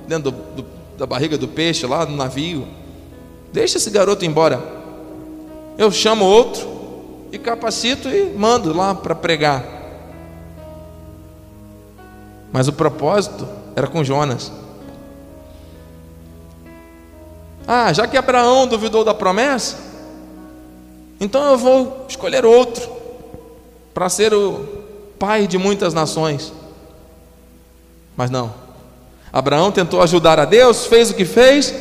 [0.06, 2.66] dentro do, do, da barriga do peixe, lá no navio.
[3.52, 4.62] Deixa esse garoto embora.
[5.76, 6.66] Eu chamo outro
[7.32, 9.75] e capacito e mando lá para pregar.
[12.52, 14.52] Mas o propósito era com Jonas.
[17.66, 19.76] Ah, já que Abraão duvidou da promessa,
[21.20, 22.88] então eu vou escolher outro
[23.92, 24.64] para ser o
[25.18, 26.52] pai de muitas nações.
[28.16, 28.54] Mas não.
[29.32, 31.74] Abraão tentou ajudar a Deus, fez o que fez,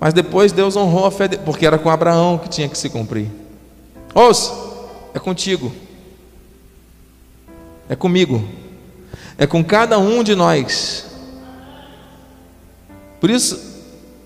[0.00, 3.30] mas depois Deus honrou a fé, porque era com Abraão que tinha que se cumprir.
[4.14, 4.52] Ouça,
[5.12, 5.72] é contigo,
[7.88, 8.42] é comigo,
[9.38, 11.06] é com cada um de nós.
[13.20, 13.58] Por isso,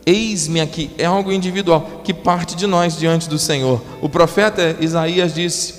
[0.06, 3.82] eis-me aqui, é algo individual que parte de nós diante do Senhor.
[4.00, 5.74] O profeta Isaías disse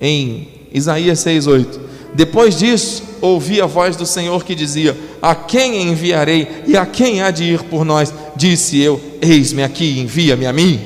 [0.00, 1.80] em Isaías 6:8:
[2.12, 7.22] Depois disso, ouvi a voz do Senhor que dizia: A quem enviarei e a quem
[7.22, 8.12] há de ir por nós?
[8.34, 10.80] Disse eu: Eis-me aqui, envia-me a mim.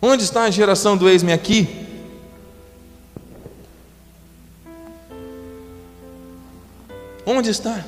[0.00, 1.85] Onde está a geração do eis-me aqui?
[7.46, 7.84] Onde está?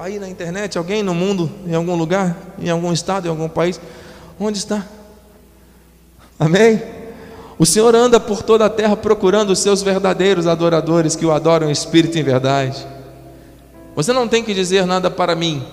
[0.00, 3.80] Aí na internet, alguém no mundo, em algum lugar, em algum estado, em algum país,
[4.38, 4.84] onde está?
[6.40, 6.82] Amém?
[7.56, 11.68] O Senhor anda por toda a terra procurando os seus verdadeiros adoradores que o adoram
[11.68, 12.84] em espírito e em verdade.
[13.94, 15.64] Você não tem que dizer nada para mim.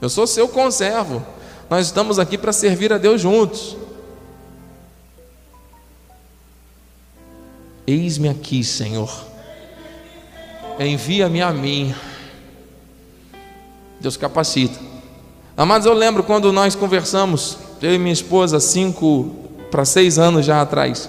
[0.00, 1.24] Eu sou seu conservo.
[1.70, 3.76] Nós estamos aqui para servir a Deus juntos.
[7.86, 9.31] Eis-me aqui, Senhor.
[10.78, 11.94] Envia-me a mim.
[14.00, 14.78] Deus capacita.
[15.56, 19.34] Amados, eu lembro quando nós conversamos, eu e minha esposa, cinco
[19.70, 21.08] para seis anos já atrás.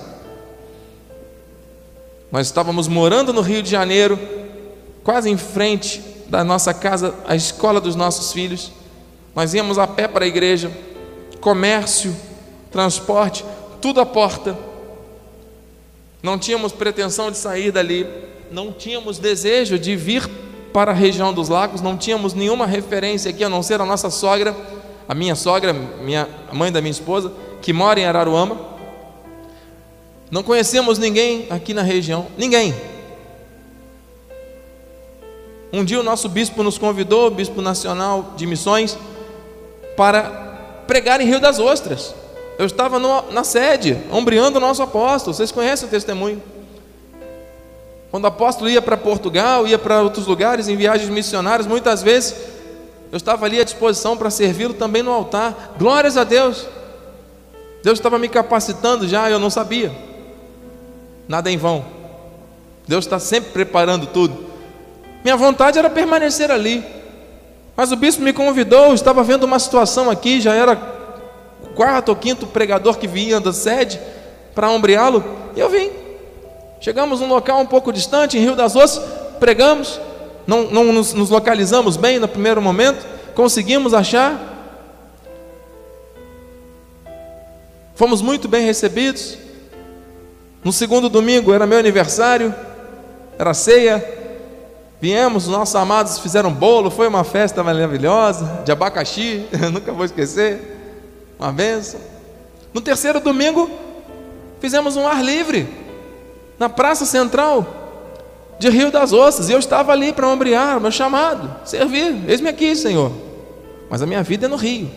[2.32, 4.20] Nós estávamos morando no Rio de Janeiro,
[5.04, 8.72] quase em frente da nossa casa, a escola dos nossos filhos.
[9.36, 10.72] Nós íamos a pé para a igreja,
[11.40, 12.16] comércio,
[12.72, 13.46] transporte,
[13.82, 14.58] tudo à porta.
[16.22, 18.08] Não tínhamos pretensão de sair dali,
[18.54, 20.30] não tínhamos desejo de vir
[20.72, 24.12] para a região dos lagos, não tínhamos nenhuma referência aqui a não ser a nossa
[24.12, 24.56] sogra,
[25.10, 28.74] a minha sogra, minha, a mãe da minha esposa, que mora em Araruama.
[30.30, 32.76] Não conhecemos ninguém aqui na região, ninguém.
[35.72, 38.96] Um dia o nosso bispo nos convidou, o bispo nacional de missões,
[39.98, 42.14] para pregar em Rio das Ostras.
[42.60, 45.34] Eu estava no, na sede, ombreando o nosso apóstolo.
[45.34, 46.53] Vocês conhecem o testemunho?
[48.14, 52.36] Quando o apóstolo ia para Portugal, ia para outros lugares em viagens missionárias, muitas vezes
[53.12, 55.74] eu estava ali à disposição para servi-lo também no altar.
[55.80, 56.68] Glórias a Deus.
[57.82, 59.92] Deus estava me capacitando já, eu não sabia.
[61.28, 61.84] Nada em vão.
[62.88, 64.46] Deus está sempre preparando tudo.
[65.24, 66.86] Minha vontade era permanecer ali.
[67.76, 70.80] Mas o bispo me convidou, estava vendo uma situação aqui, já era
[71.64, 74.00] o quarto ou quinto pregador que vinha da sede
[74.54, 75.24] para ombreá-lo,
[75.56, 76.03] e eu vim.
[76.84, 79.04] Chegamos num local um pouco distante, em Rio das Ostras,
[79.40, 80.00] pregamos,
[80.46, 84.54] não, não nos, nos localizamos bem no primeiro momento, conseguimos achar,
[87.96, 89.38] Fomos muito bem recebidos.
[90.64, 92.54] No segundo domingo era meu aniversário,
[93.38, 94.04] era ceia.
[95.00, 101.36] Viemos, os nossos amados fizeram bolo, foi uma festa maravilhosa, de abacaxi, nunca vou esquecer.
[101.40, 102.00] Uma benção.
[102.74, 103.70] No terceiro domingo,
[104.60, 105.68] fizemos um ar livre,
[106.58, 107.66] na praça central
[108.60, 112.24] de Rio das Ostras, e eu estava ali para ombrear, meu chamado, servir.
[112.28, 113.12] Eis-me aqui, Senhor.
[113.90, 114.90] Mas a minha vida é no Rio.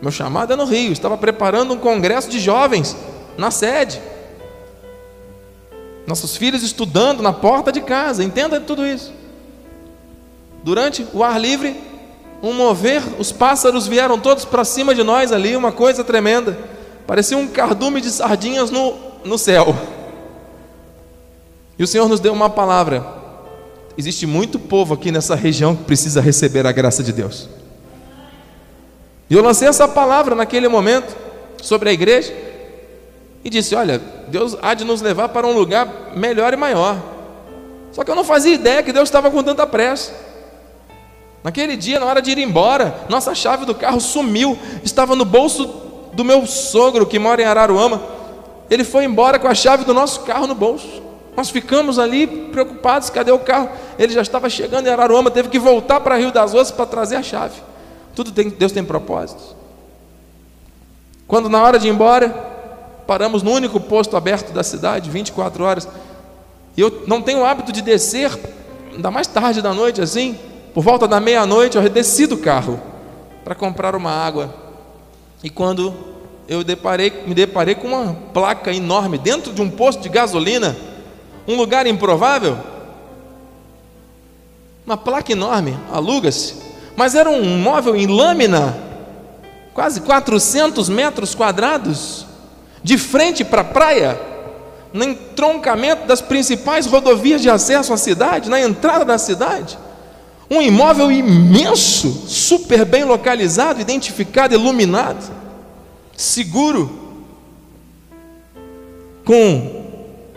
[0.00, 0.92] Meu chamado é no Rio.
[0.92, 2.96] Estava preparando um congresso de jovens
[3.36, 4.00] na sede.
[6.06, 8.22] Nossos filhos estudando na porta de casa.
[8.22, 9.12] Entenda tudo isso.
[10.62, 11.76] Durante o ar livre,
[12.42, 16.58] um mover, os pássaros vieram todos para cima de nós ali, uma coisa tremenda.
[17.06, 18.94] Parecia um cardume de sardinhas no,
[19.24, 19.74] no céu.
[21.78, 23.04] E o Senhor nos deu uma palavra.
[23.98, 27.48] Existe muito povo aqui nessa região que precisa receber a graça de Deus.
[29.28, 31.16] E eu lancei essa palavra naquele momento
[31.62, 32.32] sobre a igreja
[33.44, 36.96] e disse: Olha, Deus há de nos levar para um lugar melhor e maior.
[37.92, 40.12] Só que eu não fazia ideia que Deus estava com tanta pressa.
[41.42, 45.66] Naquele dia, na hora de ir embora, nossa chave do carro sumiu, estava no bolso
[46.12, 48.02] do meu sogro que mora em Araruama.
[48.68, 51.05] Ele foi embora com a chave do nosso carro no bolso.
[51.36, 53.68] Nós ficamos ali preocupados, cadê o carro?
[53.98, 57.16] Ele já estava chegando em Araruama, teve que voltar para Rio das Ostras para trazer
[57.16, 57.60] a chave.
[58.14, 59.54] Tudo tem, Deus tem propósitos.
[61.26, 62.30] Quando na hora de ir embora,
[63.06, 65.86] paramos no único posto aberto da cidade, 24 horas.
[66.74, 68.30] E eu não tenho o hábito de descer,
[68.94, 70.38] ainda mais tarde da noite assim,
[70.72, 72.80] por volta da meia-noite, eu desci do carro
[73.44, 74.54] para comprar uma água.
[75.42, 75.94] E quando
[76.48, 80.76] eu deparei, me deparei com uma placa enorme dentro de um posto de gasolina,
[81.46, 82.58] um lugar improvável,
[84.84, 86.54] uma placa enorme, aluga-se,
[86.96, 88.76] mas era um móvel em lâmina,
[89.74, 92.26] quase 400 metros quadrados,
[92.82, 94.20] de frente para a praia,
[94.92, 99.78] no entroncamento das principais rodovias de acesso à cidade, na entrada da cidade.
[100.48, 105.30] Um imóvel imenso, super bem localizado, identificado, iluminado,
[106.16, 107.24] seguro,
[109.24, 109.85] com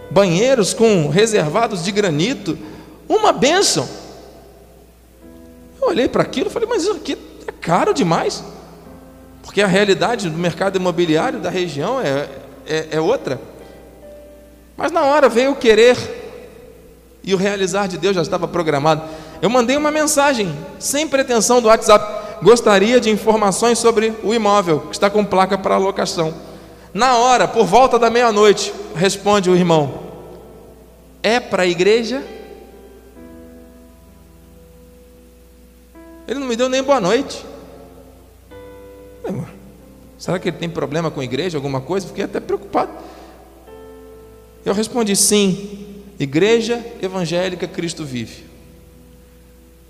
[0.09, 2.57] banheiros com reservados de granito,
[3.07, 3.87] uma bênção.
[5.81, 7.17] Eu olhei para aquilo e falei, mas isso aqui
[7.47, 8.43] é caro demais,
[9.43, 12.27] porque a realidade do mercado imobiliário da região é,
[12.67, 13.39] é, é outra.
[14.75, 15.97] Mas na hora veio o querer
[17.23, 19.03] e o realizar de Deus já estava programado.
[19.41, 22.39] Eu mandei uma mensagem, sem pretensão do WhatsApp.
[22.41, 26.33] Gostaria de informações sobre o imóvel que está com placa para locação.
[26.93, 30.03] Na hora, por volta da meia-noite, responde o irmão:
[31.21, 32.23] É para a igreja?
[36.27, 37.45] Ele não me deu nem boa noite.
[40.17, 42.07] Será que ele tem problema com a igreja, alguma coisa?
[42.07, 42.91] Fiquei até preocupado.
[44.65, 48.45] Eu respondi: Sim, Igreja Evangélica Cristo Vive.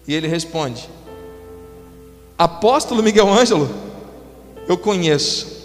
[0.07, 0.89] E ele responde:
[2.37, 3.69] Apóstolo Miguel Ângelo,
[4.67, 5.58] eu conheço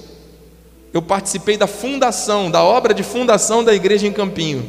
[0.94, 4.64] eu participei da fundação, da obra de fundação da igreja em Campinho.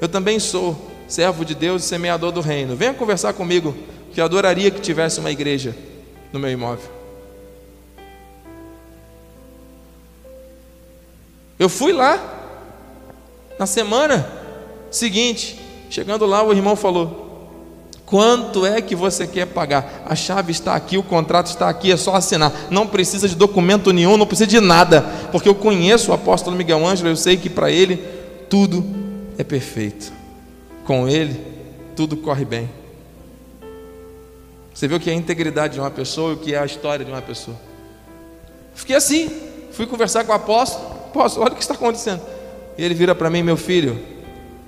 [0.00, 0.74] Eu também sou
[1.06, 2.74] servo de Deus e semeador do reino.
[2.74, 3.76] Venha conversar comigo,
[4.14, 5.76] que eu adoraria que tivesse uma igreja
[6.32, 6.90] no meu imóvel.
[11.58, 12.18] Eu fui lá
[13.58, 14.26] na semana
[14.90, 17.27] seguinte, chegando lá, o irmão falou:
[18.08, 20.02] Quanto é que você quer pagar?
[20.06, 22.50] A chave está aqui, o contrato está aqui, é só assinar.
[22.70, 26.86] Não precisa de documento nenhum, não precisa de nada, porque eu conheço o apóstolo Miguel
[26.86, 27.98] Ângelo, eu sei que para ele
[28.48, 28.82] tudo
[29.36, 30.10] é perfeito.
[30.86, 31.38] Com ele,
[31.94, 32.70] tudo corre bem.
[34.72, 37.04] Você o que é a integridade de uma pessoa e o que é a história
[37.04, 37.58] de uma pessoa.
[38.74, 39.30] Fiquei assim,
[39.72, 42.22] fui conversar com o apóstolo, apóstolo, olha o que está acontecendo.
[42.78, 44.00] E ele vira para mim, meu filho,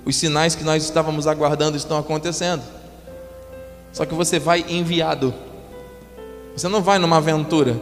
[0.05, 2.80] os sinais que nós estávamos aguardando estão acontecendo.
[3.93, 5.35] Só que você vai enviado.
[6.57, 7.81] Você não vai numa aventura.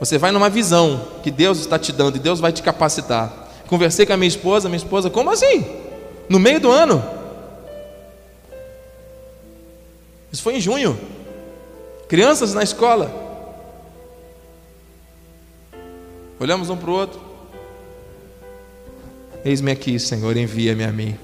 [0.00, 3.48] Você vai numa visão que Deus está te dando e Deus vai te capacitar.
[3.66, 5.64] Conversei com a minha esposa, minha esposa, como assim?
[6.28, 7.02] No meio do ano?
[10.32, 10.98] Isso foi em junho.
[12.08, 13.12] Crianças na escola.
[16.40, 17.20] Olhamos um para o outro.
[19.44, 21.18] Eis-me aqui, Senhor, envia-me a mim.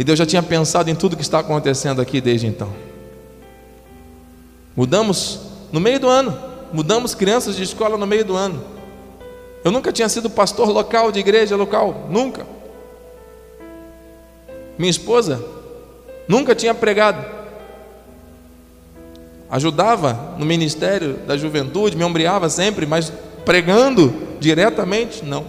[0.00, 2.72] E Deus já tinha pensado em tudo que está acontecendo aqui desde então.
[4.74, 6.34] Mudamos no meio do ano,
[6.72, 8.64] mudamos crianças de escola no meio do ano.
[9.62, 12.46] Eu nunca tinha sido pastor local de igreja local, nunca.
[14.78, 15.44] Minha esposa
[16.26, 17.22] nunca tinha pregado.
[19.50, 23.12] Ajudava no ministério da juventude, me ombreava sempre, mas
[23.44, 25.44] pregando diretamente, não.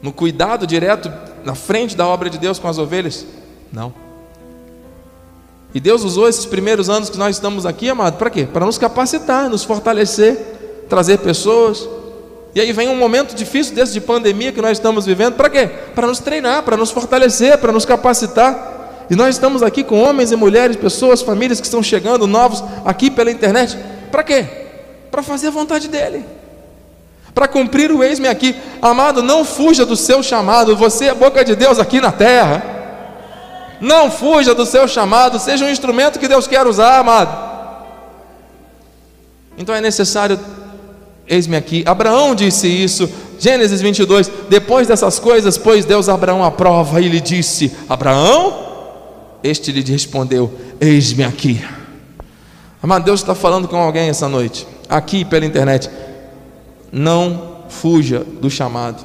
[0.00, 1.12] No cuidado direto
[1.44, 3.26] na frente da obra de Deus com as ovelhas?
[3.72, 3.92] Não.
[5.74, 8.44] E Deus usou esses primeiros anos que nós estamos aqui, amado, para quê?
[8.44, 10.36] Para nos capacitar, nos fortalecer,
[10.88, 11.88] trazer pessoas.
[12.54, 15.66] E aí vem um momento difícil desse de pandemia que nós estamos vivendo, para quê?
[15.94, 19.06] Para nos treinar, para nos fortalecer, para nos capacitar.
[19.08, 23.10] E nós estamos aqui com homens e mulheres, pessoas, famílias que estão chegando novos aqui
[23.10, 23.78] pela internet.
[24.10, 24.46] Para quê?
[25.10, 26.24] Para fazer a vontade dele
[27.34, 28.54] para cumprir o eis-me aqui.
[28.80, 32.62] Amado, não fuja do seu chamado, você é boca de Deus aqui na terra.
[33.80, 37.50] Não fuja do seu chamado, seja um instrumento que Deus quer usar, amado.
[39.58, 40.38] Então é necessário,
[41.26, 41.82] eis-me aqui.
[41.86, 44.30] Abraão disse isso, Gênesis 22.
[44.48, 50.52] Depois dessas coisas, pôs Deus Abraão à prova e lhe disse: Abraão, este lhe respondeu:
[50.80, 51.64] Eis-me aqui.
[52.80, 55.90] Amado, Deus está falando com alguém essa noite, aqui pela internet
[56.92, 59.04] não fuja do chamado.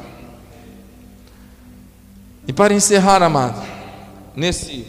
[2.45, 3.65] E para encerrar, amado,
[4.35, 4.85] nesse,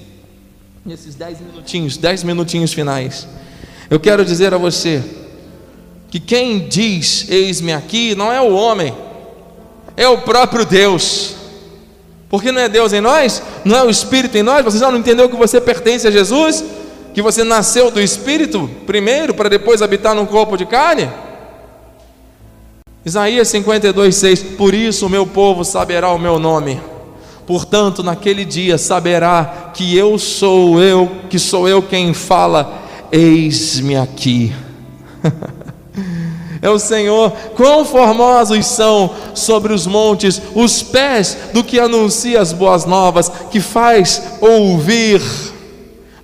[0.85, 3.27] nesses dez minutinhos, dez minutinhos finais,
[3.89, 5.03] eu quero dizer a você
[6.11, 8.95] que quem diz eis-me aqui não é o homem,
[9.97, 11.37] é o próprio Deus.
[12.29, 14.63] Porque não é Deus em nós, não é o Espírito em nós.
[14.63, 16.63] Você já não entendeu que você pertence a Jesus?
[17.15, 21.09] Que você nasceu do Espírito primeiro para depois habitar num corpo de carne?
[23.05, 26.81] Isaías 52, 6: Por isso o meu povo saberá o meu nome.
[27.47, 34.53] Portanto, naquele dia saberá que eu sou eu, que sou eu quem fala, eis-me aqui.
[36.61, 37.31] é o Senhor.
[37.57, 43.61] Quão formosos são sobre os montes os pés do que anuncia as boas novas, que
[43.61, 45.23] faz ouvir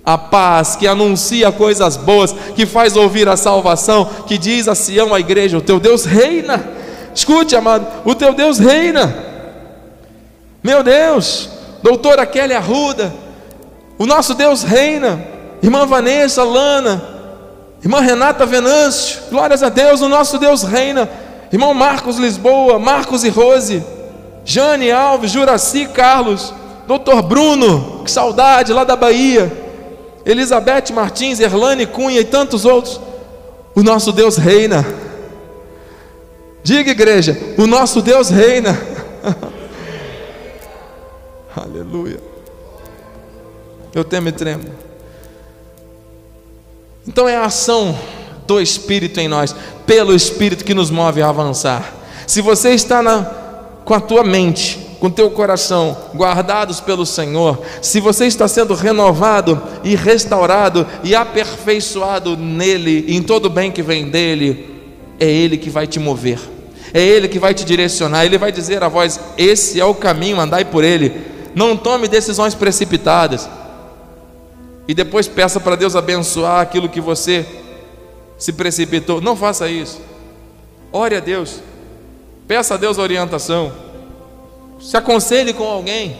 [0.05, 5.13] a paz, que anuncia coisas boas, que faz ouvir a salvação, que diz a Sião,
[5.13, 6.63] a igreja: O teu Deus reina.
[7.13, 9.15] Escute, amado, o teu Deus reina.
[10.61, 11.49] Meu Deus,
[11.81, 13.13] doutora Kelly Arruda,
[13.97, 15.33] o nosso Deus reina.
[15.63, 17.01] Irmã Vanessa, Lana,
[17.81, 21.09] Irmã Renata Venâncio, glórias a Deus, o nosso Deus reina.
[21.51, 23.83] Irmão Marcos Lisboa, Marcos e Rose,
[24.43, 26.53] Jane Alves, Juraci Carlos,
[26.87, 29.64] Doutor Bruno, que saudade lá da Bahia,
[30.25, 32.99] Elizabeth Martins, Erlane Cunha e tantos outros.
[33.75, 34.85] O nosso Deus reina.
[36.63, 38.75] Diga, igreja, o nosso Deus reina.
[41.55, 42.19] Aleluia.
[43.93, 44.63] Eu temo e tremo.
[47.07, 47.97] Então é a ação
[48.47, 49.55] do Espírito em nós,
[49.85, 51.93] pelo Espírito que nos move a avançar.
[52.25, 53.23] Se você está na,
[53.85, 59.61] com a tua mente, com teu coração guardados pelo Senhor, se você está sendo renovado
[59.83, 64.73] e restaurado e aperfeiçoado nele, em todo o bem que vem dele,
[65.19, 66.39] é ele que vai te mover.
[66.93, 70.39] É ele que vai te direcionar, ele vai dizer a voz: "Esse é o caminho,
[70.39, 71.11] andai por ele".
[71.53, 73.49] Não tome decisões precipitadas
[74.87, 77.45] e depois peça para Deus abençoar aquilo que você
[78.37, 79.21] se precipitou.
[79.21, 80.01] Não faça isso.
[80.91, 81.59] Ore a Deus.
[82.47, 83.71] Peça a Deus orientação.
[84.79, 86.19] Se aconselhe com alguém.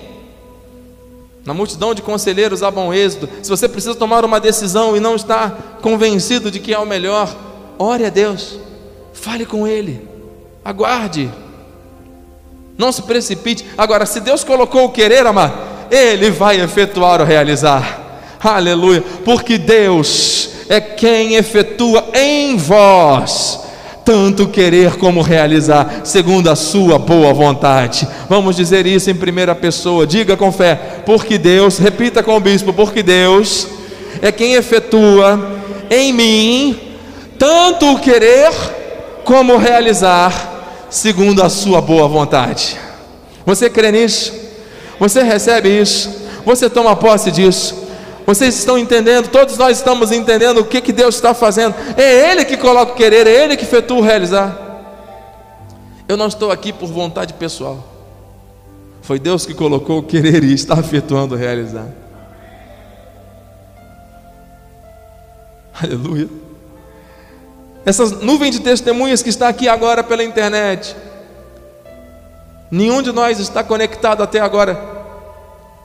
[1.46, 3.30] Na multidão de conselheiros há bom êxito.
[3.44, 7.34] Se você precisa tomar uma decisão e não está convencido de que é o melhor,
[7.78, 8.58] ore a Deus.
[9.14, 10.08] Fale com Ele.
[10.64, 11.30] Aguarde.
[12.78, 13.66] Não se precipite.
[13.78, 18.02] Agora, se Deus colocou o querer, amar, Ele vai efetuar o realizar.
[18.40, 19.04] Aleluia.
[19.24, 23.65] Porque Deus é quem efetua em vós
[24.06, 28.08] tanto querer como realizar, segundo a sua boa vontade.
[28.30, 30.06] Vamos dizer isso em primeira pessoa.
[30.06, 33.68] Diga com fé, porque Deus, repita com o bispo, porque Deus
[34.22, 36.80] é quem efetua em mim
[37.38, 38.52] tanto o querer
[39.24, 42.78] como realizar, segundo a sua boa vontade.
[43.46, 44.34] Você crê nisso?
[45.00, 46.10] Você recebe isso?
[46.46, 47.85] Você toma posse disso?
[48.26, 49.30] Vocês estão entendendo?
[49.30, 51.76] Todos nós estamos entendendo o que, que Deus está fazendo.
[51.96, 54.58] É Ele que coloca o querer, é Ele que efetua o realizar.
[56.08, 57.84] Eu não estou aqui por vontade pessoal.
[59.02, 61.88] Foi Deus que colocou o querer e está efetuando o realizar.
[65.80, 66.28] Aleluia.
[67.86, 70.96] Essas nuvens de testemunhas que está aqui agora pela internet.
[72.72, 74.76] Nenhum de nós está conectado até agora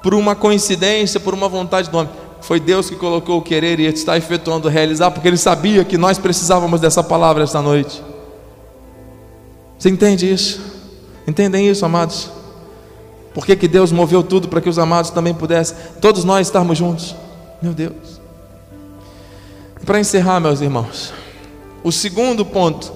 [0.03, 2.30] por uma coincidência, por uma vontade do homem.
[2.41, 6.18] Foi Deus que colocou o querer e está efetuando realizar, porque Ele sabia que nós
[6.18, 8.03] precisávamos dessa palavra esta noite.
[9.78, 10.61] Você entende isso?
[11.26, 12.30] Entendem isso, amados?
[13.34, 16.76] Por que, que Deus moveu tudo para que os amados também pudessem, todos nós estarmos
[16.76, 17.14] juntos?
[17.62, 18.20] Meu Deus.
[19.84, 21.12] Para encerrar, meus irmãos,
[21.82, 22.93] o segundo ponto.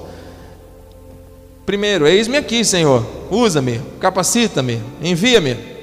[1.64, 5.73] Primeiro, eis-me aqui, Senhor, usa-me, capacita-me, envia-me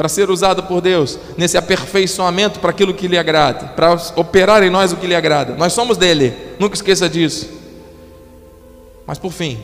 [0.00, 4.70] para ser usado por Deus nesse aperfeiçoamento para aquilo que lhe agrada, para operar em
[4.70, 5.54] nós o que lhe agrada.
[5.56, 7.50] Nós somos dele, nunca esqueça disso.
[9.06, 9.58] Mas por fim,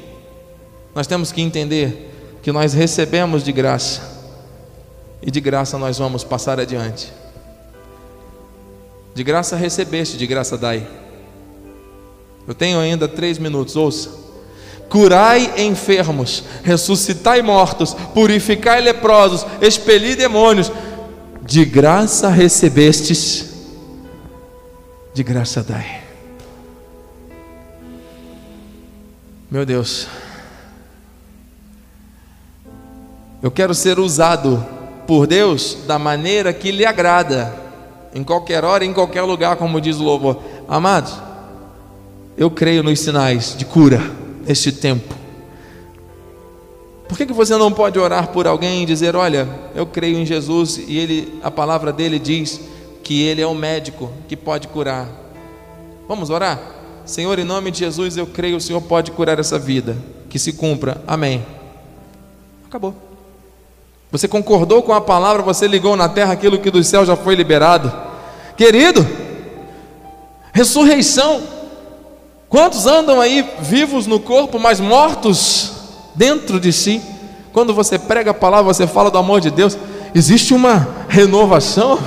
[0.94, 4.02] nós temos que entender que nós recebemos de graça
[5.22, 7.10] e de graça nós vamos passar adiante.
[9.14, 10.86] De graça recebeste, de graça dai.
[12.46, 14.25] Eu tenho ainda três minutos, ouça
[14.88, 20.70] curai enfermos, ressuscitai mortos, purificai leprosos, expeli demônios.
[21.42, 23.50] De graça recebestes,
[25.14, 26.02] de graça dai.
[29.48, 30.08] Meu Deus,
[33.40, 34.66] eu quero ser usado
[35.06, 37.54] por Deus da maneira que lhe agrada,
[38.12, 40.42] em qualquer hora, em qualquer lugar, como diz o louvor.
[40.68, 41.14] Amados,
[42.36, 45.14] eu creio nos sinais de cura neste tempo?
[47.08, 50.26] Por que, que você não pode orar por alguém e dizer: Olha, eu creio em
[50.26, 52.60] Jesus e ele, a palavra dele diz
[53.02, 55.08] que ele é o médico que pode curar?
[56.08, 56.60] Vamos orar?
[57.04, 59.96] Senhor, em nome de Jesus, eu creio, o Senhor pode curar essa vida.
[60.28, 61.00] Que se cumpra.
[61.06, 61.44] Amém.
[62.66, 62.94] Acabou.
[64.10, 67.34] Você concordou com a palavra, você ligou na terra aquilo que do céu já foi
[67.34, 67.92] liberado.
[68.56, 69.06] Querido,
[70.52, 71.55] ressurreição.
[72.48, 75.72] Quantos andam aí vivos no corpo, mas mortos
[76.14, 77.02] dentro de si?
[77.52, 79.76] Quando você prega a palavra, você fala do amor de Deus,
[80.14, 81.98] existe uma renovação,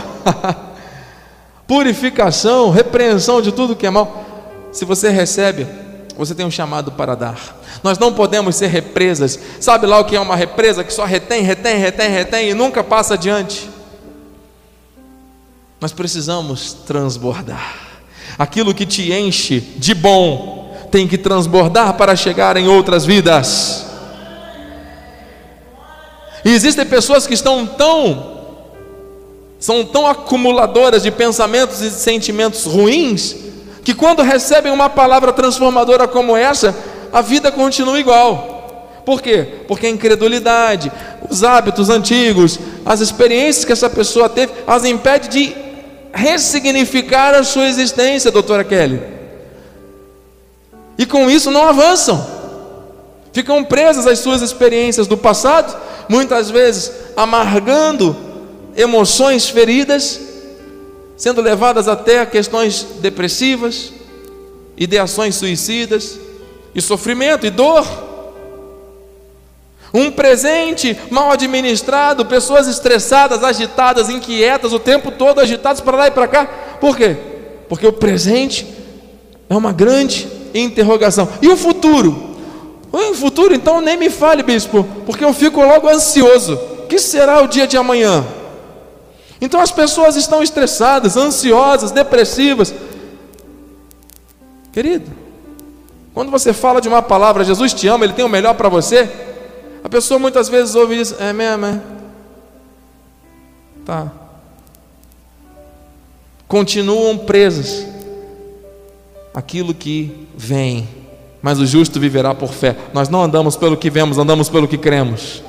[1.67, 4.25] purificação, repreensão de tudo que é mal.
[4.71, 5.67] Se você recebe,
[6.15, 7.57] você tem um chamado para dar.
[7.83, 9.39] Nós não podemos ser represas.
[9.59, 12.83] Sabe lá o que é uma represa que só retém, retém, retém, retém e nunca
[12.83, 13.69] passa adiante?
[15.81, 17.88] Nós precisamos transbordar.
[18.39, 23.85] Aquilo que te enche de bom tem que transbordar para chegar em outras vidas.
[26.45, 28.39] E existem pessoas que estão tão
[29.59, 33.35] são tão acumuladoras de pensamentos e sentimentos ruins
[33.83, 36.73] que quando recebem uma palavra transformadora como essa,
[37.11, 39.01] a vida continua igual.
[39.05, 39.63] Por quê?
[39.67, 40.89] Porque a incredulidade,
[41.29, 45.68] os hábitos antigos, as experiências que essa pessoa teve, as impede de
[46.13, 49.01] ressignificar a sua existência, doutora Kelly.
[50.97, 52.39] E com isso não avançam.
[53.31, 55.75] Ficam presas às suas experiências do passado,
[56.09, 58.15] muitas vezes amargando
[58.75, 60.19] emoções feridas,
[61.15, 63.93] sendo levadas até a questões depressivas,
[64.77, 66.19] ideações suicidas,
[66.73, 67.85] e sofrimento e dor.
[69.93, 76.11] Um presente mal administrado, pessoas estressadas, agitadas, inquietas, o tempo todo agitadas para lá e
[76.11, 76.45] para cá.
[76.79, 77.17] Por quê?
[77.67, 78.67] Porque o presente
[79.49, 81.27] é uma grande interrogação.
[81.41, 82.29] E o futuro?
[82.91, 86.55] O futuro, então, nem me fale, bispo, porque eu fico logo ansioso.
[86.55, 88.25] O que será o dia de amanhã?
[89.41, 92.73] Então as pessoas estão estressadas, ansiosas, depressivas.
[94.71, 95.09] Querido,
[96.13, 99.09] quando você fala de uma palavra, Jesus te ama, Ele tem o melhor para você,
[99.83, 101.81] a pessoa muitas vezes ouve isso, é mesmo, é?
[103.85, 104.11] Tá.
[106.47, 107.85] Continuam presas
[109.33, 110.87] aquilo que vem,
[111.41, 112.75] mas o justo viverá por fé.
[112.93, 115.43] Nós não andamos pelo que vemos, andamos pelo que cremos.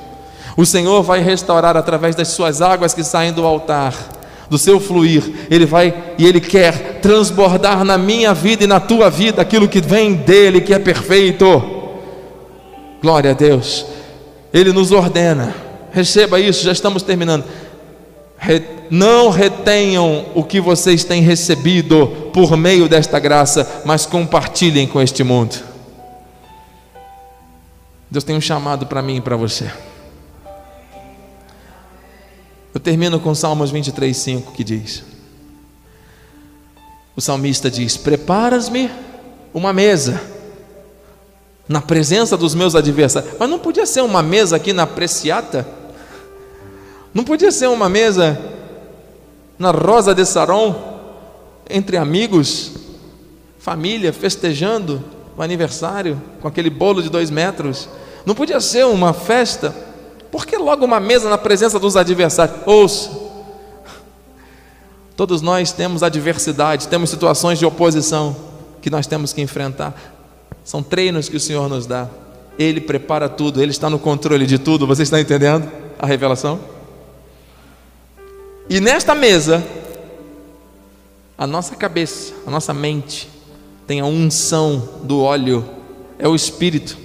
[0.55, 3.93] O Senhor vai restaurar através das suas águas que saem do altar
[4.51, 9.09] do seu fluir, Ele vai e Ele quer transbordar na minha vida e na tua
[9.09, 11.45] vida aquilo que vem dEle, que é perfeito.
[13.01, 13.85] Glória a Deus.
[14.53, 15.55] Ele nos ordena,
[15.91, 17.45] receba isso, já estamos terminando.
[18.89, 25.23] Não retenham o que vocês têm recebido por meio desta graça, mas compartilhem com este
[25.23, 25.55] mundo.
[28.09, 29.71] Deus tem um chamado para mim e para você.
[32.73, 35.03] Eu termino com Salmos 23, 5 que diz:
[37.15, 38.89] O salmista diz: Preparas-me
[39.53, 40.21] uma mesa
[41.71, 43.33] na presença dos meus adversários.
[43.39, 45.65] Mas não podia ser uma mesa aqui na Preciata?
[47.13, 48.37] Não podia ser uma mesa
[49.57, 50.75] na Rosa de Saron,
[51.69, 52.73] entre amigos,
[53.57, 55.01] família, festejando
[55.37, 57.87] o aniversário com aquele bolo de dois metros?
[58.25, 59.73] Não podia ser uma festa?
[60.29, 62.57] Por que logo uma mesa na presença dos adversários?
[62.65, 63.11] Ouça,
[65.15, 68.35] todos nós temos adversidade, temos situações de oposição
[68.81, 70.20] que nós temos que enfrentar.
[70.63, 72.07] São treinos que o Senhor nos dá.
[72.57, 74.85] Ele prepara tudo, Ele está no controle de tudo.
[74.87, 76.59] Você está entendendo a revelação?
[78.69, 79.63] E nesta mesa,
[81.37, 83.27] a nossa cabeça, a nossa mente,
[83.87, 85.65] tem a unção do óleo,
[86.17, 86.97] é o Espírito.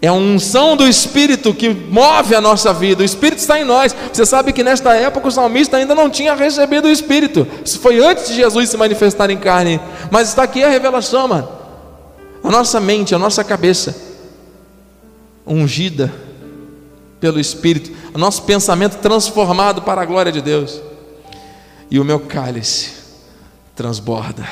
[0.00, 3.02] É a unção do Espírito que move a nossa vida.
[3.02, 3.94] O Espírito está em nós.
[4.12, 7.46] Você sabe que nesta época o salmista ainda não tinha recebido o Espírito.
[7.64, 9.80] Isso foi antes de Jesus se manifestar em carne.
[10.10, 11.61] Mas está aqui a revelação, mano.
[12.42, 13.94] A nossa mente, a nossa cabeça,
[15.46, 16.12] ungida
[17.20, 17.92] pelo Espírito.
[18.12, 20.80] O nosso pensamento transformado para a glória de Deus.
[21.90, 22.92] E o meu cálice
[23.76, 24.46] transborda.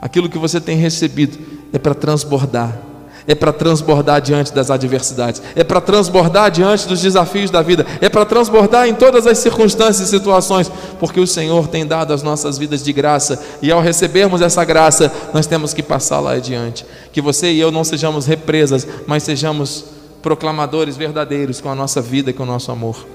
[0.00, 1.38] Aquilo que você tem recebido
[1.72, 2.78] é para transbordar
[3.26, 8.08] é para transbordar diante das adversidades, é para transbordar diante dos desafios da vida, é
[8.08, 10.70] para transbordar em todas as circunstâncias e situações,
[11.00, 15.12] porque o Senhor tem dado as nossas vidas de graça e ao recebermos essa graça,
[15.32, 16.84] nós temos que passá-la adiante.
[17.12, 19.86] Que você e eu não sejamos represas, mas sejamos
[20.22, 23.06] proclamadores verdadeiros com a nossa vida e com o nosso amor.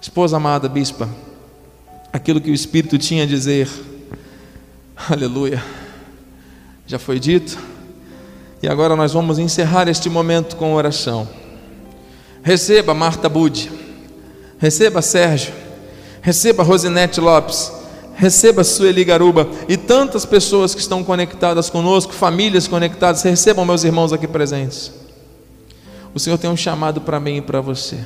[0.00, 1.08] Esposa amada, bispa,
[2.12, 3.68] aquilo que o Espírito tinha a dizer,
[5.10, 5.62] aleluia,
[6.86, 7.73] já foi dito.
[8.64, 11.28] E agora nós vamos encerrar este momento com oração.
[12.42, 13.70] Receba Marta Budi,
[14.56, 15.52] receba Sérgio,
[16.22, 17.70] receba Rosinete Lopes,
[18.14, 24.14] Receba Sueli Garuba e tantas pessoas que estão conectadas conosco, famílias conectadas, recebam meus irmãos
[24.14, 24.90] aqui presentes.
[26.14, 27.98] O Senhor tem um chamado para mim e para você.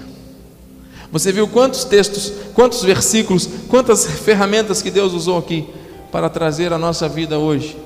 [1.13, 5.69] Você viu quantos textos, quantos versículos, quantas ferramentas que Deus usou aqui
[6.11, 7.79] para trazer à nossa vida hoje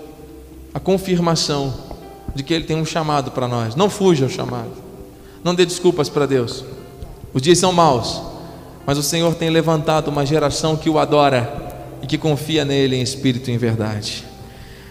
[0.72, 1.91] a confirmação
[2.34, 3.74] de que Ele tem um chamado para nós.
[3.74, 4.70] Não fuja ao chamado,
[5.42, 6.64] não dê desculpas para Deus.
[7.34, 8.20] Os dias são maus,
[8.86, 11.72] mas o Senhor tem levantado uma geração que o adora
[12.02, 14.24] e que confia nele em espírito e em verdade.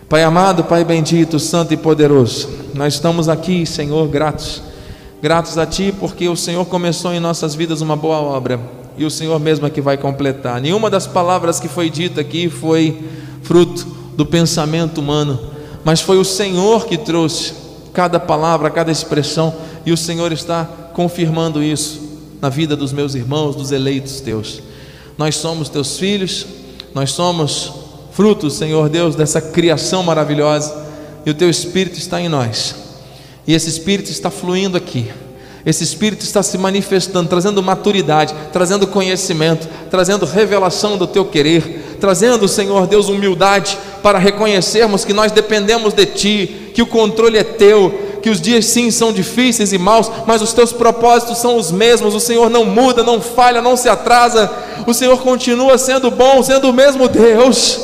[0.10, 4.62] Pai amado, Pai bendito, santo e poderoso, nós estamos aqui, Senhor, gratos,
[5.22, 8.60] gratos a Ti, porque o Senhor começou em nossas vidas uma boa obra
[8.98, 10.60] e o Senhor mesmo é que vai completar.
[10.60, 13.04] Nenhuma das palavras que foi dita aqui foi
[13.42, 15.40] fruto do pensamento humano,
[15.84, 17.54] mas foi o Senhor que trouxe
[17.94, 19.54] cada palavra, cada expressão,
[19.86, 22.00] e o Senhor está confirmando isso
[22.42, 24.62] na vida dos meus irmãos, dos eleitos teus.
[25.18, 26.46] Nós somos teus filhos,
[26.94, 27.74] nós somos
[28.12, 30.90] frutos, Senhor Deus, dessa criação maravilhosa,
[31.26, 32.76] e o teu Espírito está em nós,
[33.46, 35.12] e esse Espírito está fluindo aqui.
[35.66, 42.48] Esse Espírito está se manifestando, trazendo maturidade, trazendo conhecimento, trazendo revelação do teu querer, trazendo,
[42.48, 48.18] Senhor Deus, humildade para reconhecermos que nós dependemos de Ti, que o controle é Teu,
[48.24, 52.16] que os dias sim são difíceis e maus, mas os Teus propósitos são os mesmos.
[52.16, 54.52] O Senhor não muda, não falha, não se atrasa.
[54.88, 57.82] O Senhor continua sendo bom, sendo o mesmo Deus,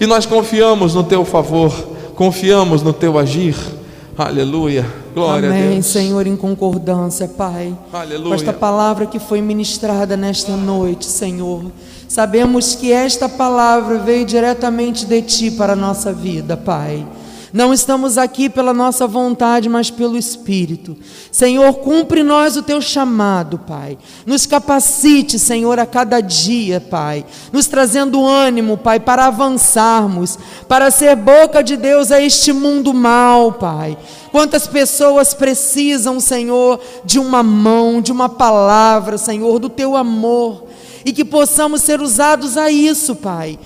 [0.00, 1.72] e nós confiamos no Teu favor,
[2.14, 3.77] confiamos no Teu agir.
[4.18, 4.84] Aleluia.
[5.14, 5.86] Glória Amém, a Deus.
[5.86, 7.72] Senhor, em concordância, Pai.
[7.92, 8.28] Aleluia.
[8.30, 11.70] Com esta palavra que foi ministrada nesta noite, Senhor.
[12.08, 17.06] Sabemos que esta palavra veio diretamente de Ti para a nossa vida, Pai.
[17.52, 20.96] Não estamos aqui pela nossa vontade, mas pelo Espírito.
[21.32, 23.96] Senhor, cumpre nós o teu chamado, Pai.
[24.26, 27.24] Nos capacite, Senhor, a cada dia, Pai.
[27.50, 30.38] Nos trazendo ânimo, Pai, para avançarmos,
[30.68, 33.96] para ser boca de Deus a este mundo mal, Pai.
[34.30, 40.66] Quantas pessoas precisam, Senhor, de uma mão, de uma palavra, Senhor, do teu amor.
[41.04, 43.58] E que possamos ser usados a isso, Pai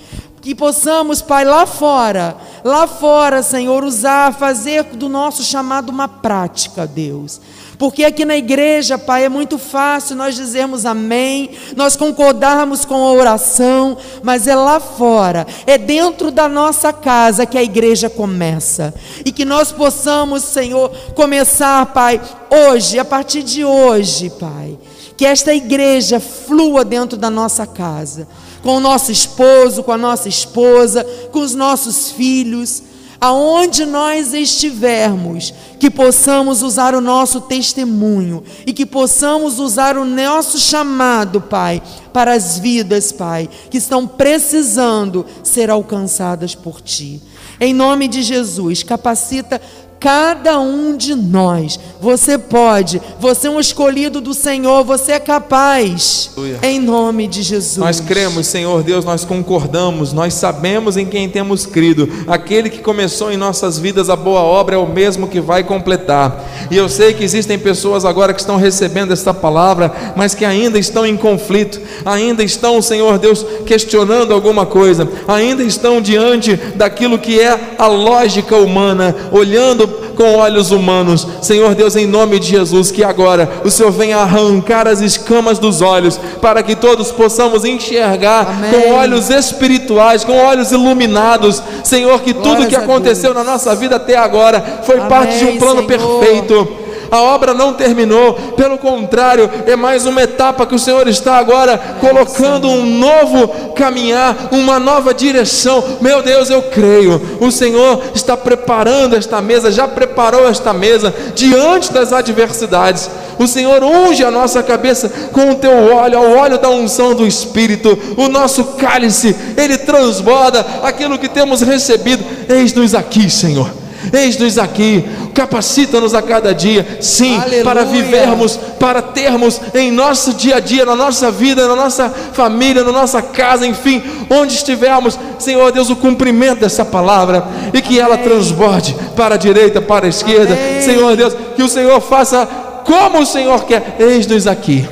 [0.43, 2.35] que possamos, Pai, lá fora,
[2.65, 7.39] lá fora, Senhor, usar, fazer do nosso chamado uma prática, Deus.
[7.79, 13.13] Porque aqui na igreja, Pai, é muito fácil nós dizermos amém, nós concordarmos com a
[13.13, 18.93] oração, mas é lá fora, é dentro da nossa casa que a igreja começa.
[19.23, 22.19] E que nós possamos, Senhor, começar, Pai,
[22.51, 24.77] hoje, a partir de hoje, Pai,
[25.15, 28.27] que esta igreja flua dentro da nossa casa
[28.63, 32.81] com o nosso esposo, com a nossa esposa, com os nossos filhos,
[33.19, 40.57] aonde nós estivermos, que possamos usar o nosso testemunho e que possamos usar o nosso
[40.57, 41.83] chamado, Pai,
[42.13, 47.21] para as vidas, Pai, que estão precisando ser alcançadas por Ti.
[47.59, 49.61] Em nome de Jesus, capacita
[50.03, 51.79] cada um de nós.
[52.01, 56.31] Você pode, você é um escolhido do Senhor, você é capaz.
[56.35, 56.59] Aleluia.
[56.61, 57.77] Em nome de Jesus.
[57.77, 62.09] Nós cremos, Senhor Deus, nós concordamos, nós sabemos em quem temos crido.
[62.27, 66.43] Aquele que começou em nossas vidas a boa obra é o mesmo que vai completar.
[66.69, 70.77] E eu sei que existem pessoas agora que estão recebendo esta palavra, mas que ainda
[70.77, 77.39] estão em conflito, ainda estão, Senhor Deus, questionando alguma coisa, ainda estão diante daquilo que
[77.39, 81.27] é a lógica humana, olhando com olhos humanos.
[81.41, 85.81] Senhor Deus, em nome de Jesus, que agora o Senhor venha arrancar as escamas dos
[85.81, 88.71] olhos, para que todos possamos enxergar Amém.
[88.71, 91.61] com olhos espirituais, com olhos iluminados.
[91.83, 95.37] Senhor, que tudo Glórias que a aconteceu na nossa vida até agora foi Amém, parte
[95.37, 96.19] de um plano Senhor.
[96.19, 96.82] perfeito.
[97.13, 101.79] A obra não terminou, pelo contrário, é mais uma etapa que o Senhor está agora
[101.99, 105.99] colocando um novo caminhar, uma nova direção.
[106.01, 107.21] Meu Deus, eu creio.
[107.39, 113.07] O Senhor está preparando esta mesa, já preparou esta mesa diante das adversidades.
[113.37, 117.27] O Senhor unge a nossa cabeça com o teu óleo, o óleo da unção do
[117.27, 117.95] Espírito.
[118.17, 122.25] O nosso cálice, ele transborda aquilo que temos recebido.
[122.49, 123.82] Eis-nos aqui, Senhor.
[124.11, 127.63] Eis-nos aqui, capacita-nos a cada dia, sim, Aleluia.
[127.63, 132.83] para vivermos, para termos em nosso dia a dia, na nossa vida, na nossa família,
[132.83, 138.17] na nossa casa, enfim, onde estivermos, Senhor Deus, o cumprimento dessa palavra e que ela
[138.17, 140.81] transborde para a direita, para a esquerda, Amém.
[140.81, 142.47] Senhor Deus, que o Senhor faça
[142.85, 144.85] como o Senhor quer, eis-nos aqui.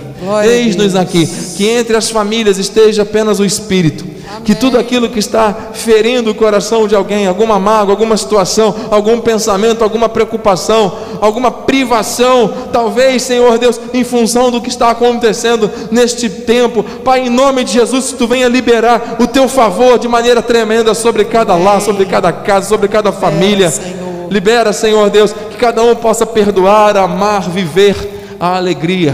[0.45, 4.05] Eis-nos aqui, que entre as famílias esteja apenas o Espírito,
[4.43, 9.19] que tudo aquilo que está ferindo o coração de alguém, alguma mágoa, alguma situação, algum
[9.19, 16.29] pensamento, alguma preocupação, alguma privação, talvez, Senhor Deus, em função do que está acontecendo neste
[16.29, 20.93] tempo, Pai, em nome de Jesus, tu venha liberar o teu favor de maneira tremenda
[20.93, 23.69] sobre cada lar, sobre cada casa, sobre cada família.
[23.69, 24.31] Senhor.
[24.31, 27.95] Libera, Senhor Deus, que cada um possa perdoar, amar, viver
[28.39, 29.13] a alegria,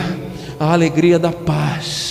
[0.60, 2.07] a alegria da paz.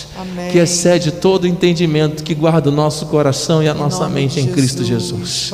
[0.50, 4.84] Que excede todo entendimento, que guarda o nosso coração e a nossa mente em Cristo
[4.84, 5.50] Jesus.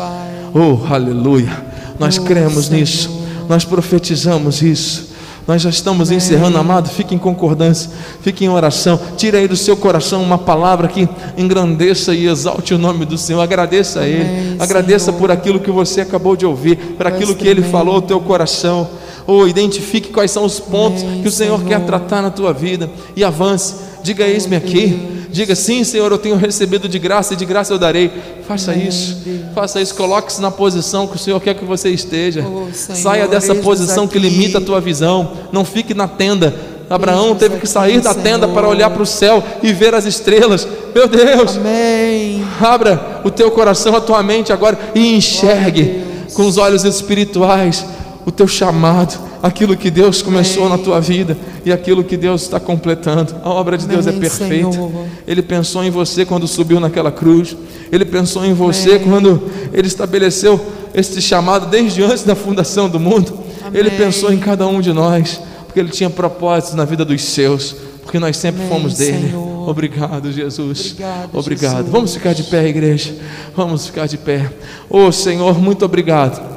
[0.55, 1.65] Oh, aleluia!
[1.99, 3.11] Nós cremos nisso,
[3.49, 5.13] nós profetizamos isso.
[5.47, 6.89] Nós já estamos encerrando, amado.
[6.89, 7.91] Fique em concordância,
[8.21, 8.99] fique em oração.
[9.17, 13.41] Tire aí do seu coração uma palavra que engrandeça e exalte o nome do Senhor.
[13.41, 15.19] Agradeça a Ele, Amém, agradeça Senhor.
[15.19, 18.89] por aquilo que você acabou de ouvir, por aquilo que Ele falou ao teu coração.
[19.27, 21.87] Oh, identifique quais são os pontos Amém, que o Senhor, quer Senhor.
[21.87, 23.75] tratar na tua vida e avance.
[24.03, 25.23] Diga: Eis-me aqui.
[25.33, 28.11] Diga sim, Senhor, eu tenho recebido de graça e de graça eu darei.
[28.47, 29.17] Faça isso.
[29.55, 29.95] Faça isso.
[29.95, 32.47] Coloque-se na posição que o Senhor quer que você esteja.
[32.47, 35.33] Oh, Senhor, Saia dessa posição que limita a tua visão.
[35.51, 36.55] Não fique na tenda.
[36.91, 40.69] Abraão teve que sair da tenda para olhar para o céu e ver as estrelas.
[40.95, 42.45] Meu Deus, Amém.
[42.61, 46.03] abra o teu coração, a tua mente agora e enxergue
[46.35, 47.87] com os olhos espirituais
[48.25, 52.61] o teu chamado, aquilo que Deus começou na tua vida e aquilo que Deus está
[52.61, 53.35] completando.
[53.43, 54.73] A obra de Deus é Amém, perfeita.
[54.73, 55.07] Senhor.
[55.27, 57.57] Ele pensou em você quando subiu naquela cruz.
[57.91, 59.05] Ele pensou em você Amém.
[59.05, 60.61] quando ele estabeleceu
[60.95, 63.39] este chamado desde antes da fundação do mundo.
[63.75, 63.99] Ele Amém.
[63.99, 68.19] pensou em cada um de nós, porque ele tinha propósitos na vida dos seus, porque
[68.19, 69.31] nós sempre Amém, fomos dele.
[69.31, 69.69] Senhor.
[69.69, 70.93] Obrigado, Jesus.
[70.93, 71.77] Obrigado, Obrigado.
[71.77, 71.93] Jesus.
[71.93, 73.15] Vamos ficar de pé, igreja.
[73.57, 74.51] Vamos ficar de pé.
[74.91, 76.52] Oh, Senhor, muito obrigado.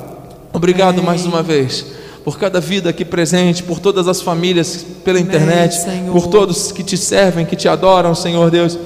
[0.56, 1.86] Obrigado mais uma vez
[2.24, 5.78] por cada vida aqui presente, por todas as famílias pela internet,
[6.14, 8.80] por todos que te servem, que te adoram, Senhor Deus.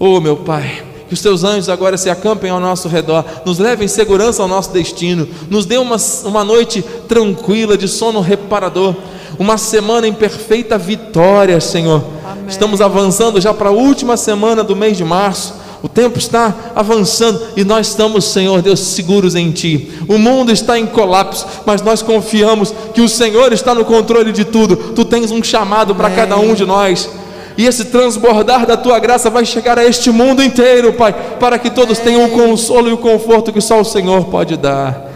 [0.00, 3.84] Oh, meu Pai, que os teus anjos agora se acampem ao nosso redor, nos levem
[3.84, 5.94] em segurança ao nosso destino, nos dê uma,
[6.24, 8.92] uma noite tranquila, de sono reparador,
[9.38, 12.02] uma semana em perfeita vitória, Senhor.
[12.24, 12.46] Amém.
[12.48, 15.61] Estamos avançando já para a última semana do mês de março.
[15.82, 19.90] O tempo está avançando e nós estamos, Senhor Deus, seguros em Ti.
[20.06, 24.44] O mundo está em colapso, mas nós confiamos que o Senhor está no controle de
[24.44, 24.76] tudo.
[24.76, 27.10] Tu tens um chamado para cada um de nós.
[27.58, 31.68] E esse transbordar da tua graça vai chegar a este mundo inteiro, Pai, para que
[31.68, 35.10] todos tenham o consolo e o conforto que só o Senhor pode dar.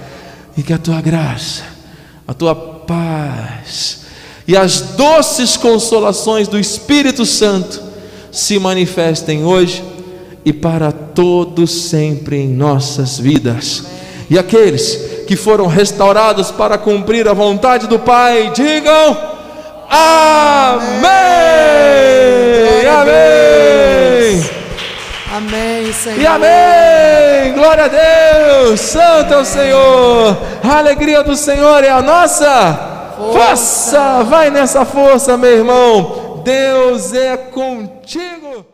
[0.57, 1.63] E que a tua graça,
[2.27, 4.07] a tua paz
[4.49, 7.83] e as doces consolações do Espírito Santo
[8.31, 9.83] se manifestem hoje
[10.47, 13.85] e para todos sempre em nossas vidas.
[14.31, 19.35] E aqueles que foram restaurados para cumprir a vontade do Pai, digam
[19.91, 21.11] Amém!
[22.89, 24.51] Amém!
[25.37, 26.21] Amém, Senhor.
[26.21, 27.53] E amém!
[27.55, 28.81] Glória a Deus!
[28.81, 30.37] Santo é o Senhor!
[30.63, 34.23] A alegria do Senhor é a nossa força!
[34.23, 36.43] Vai nessa força, meu irmão!
[36.45, 38.67] Deus é contigo!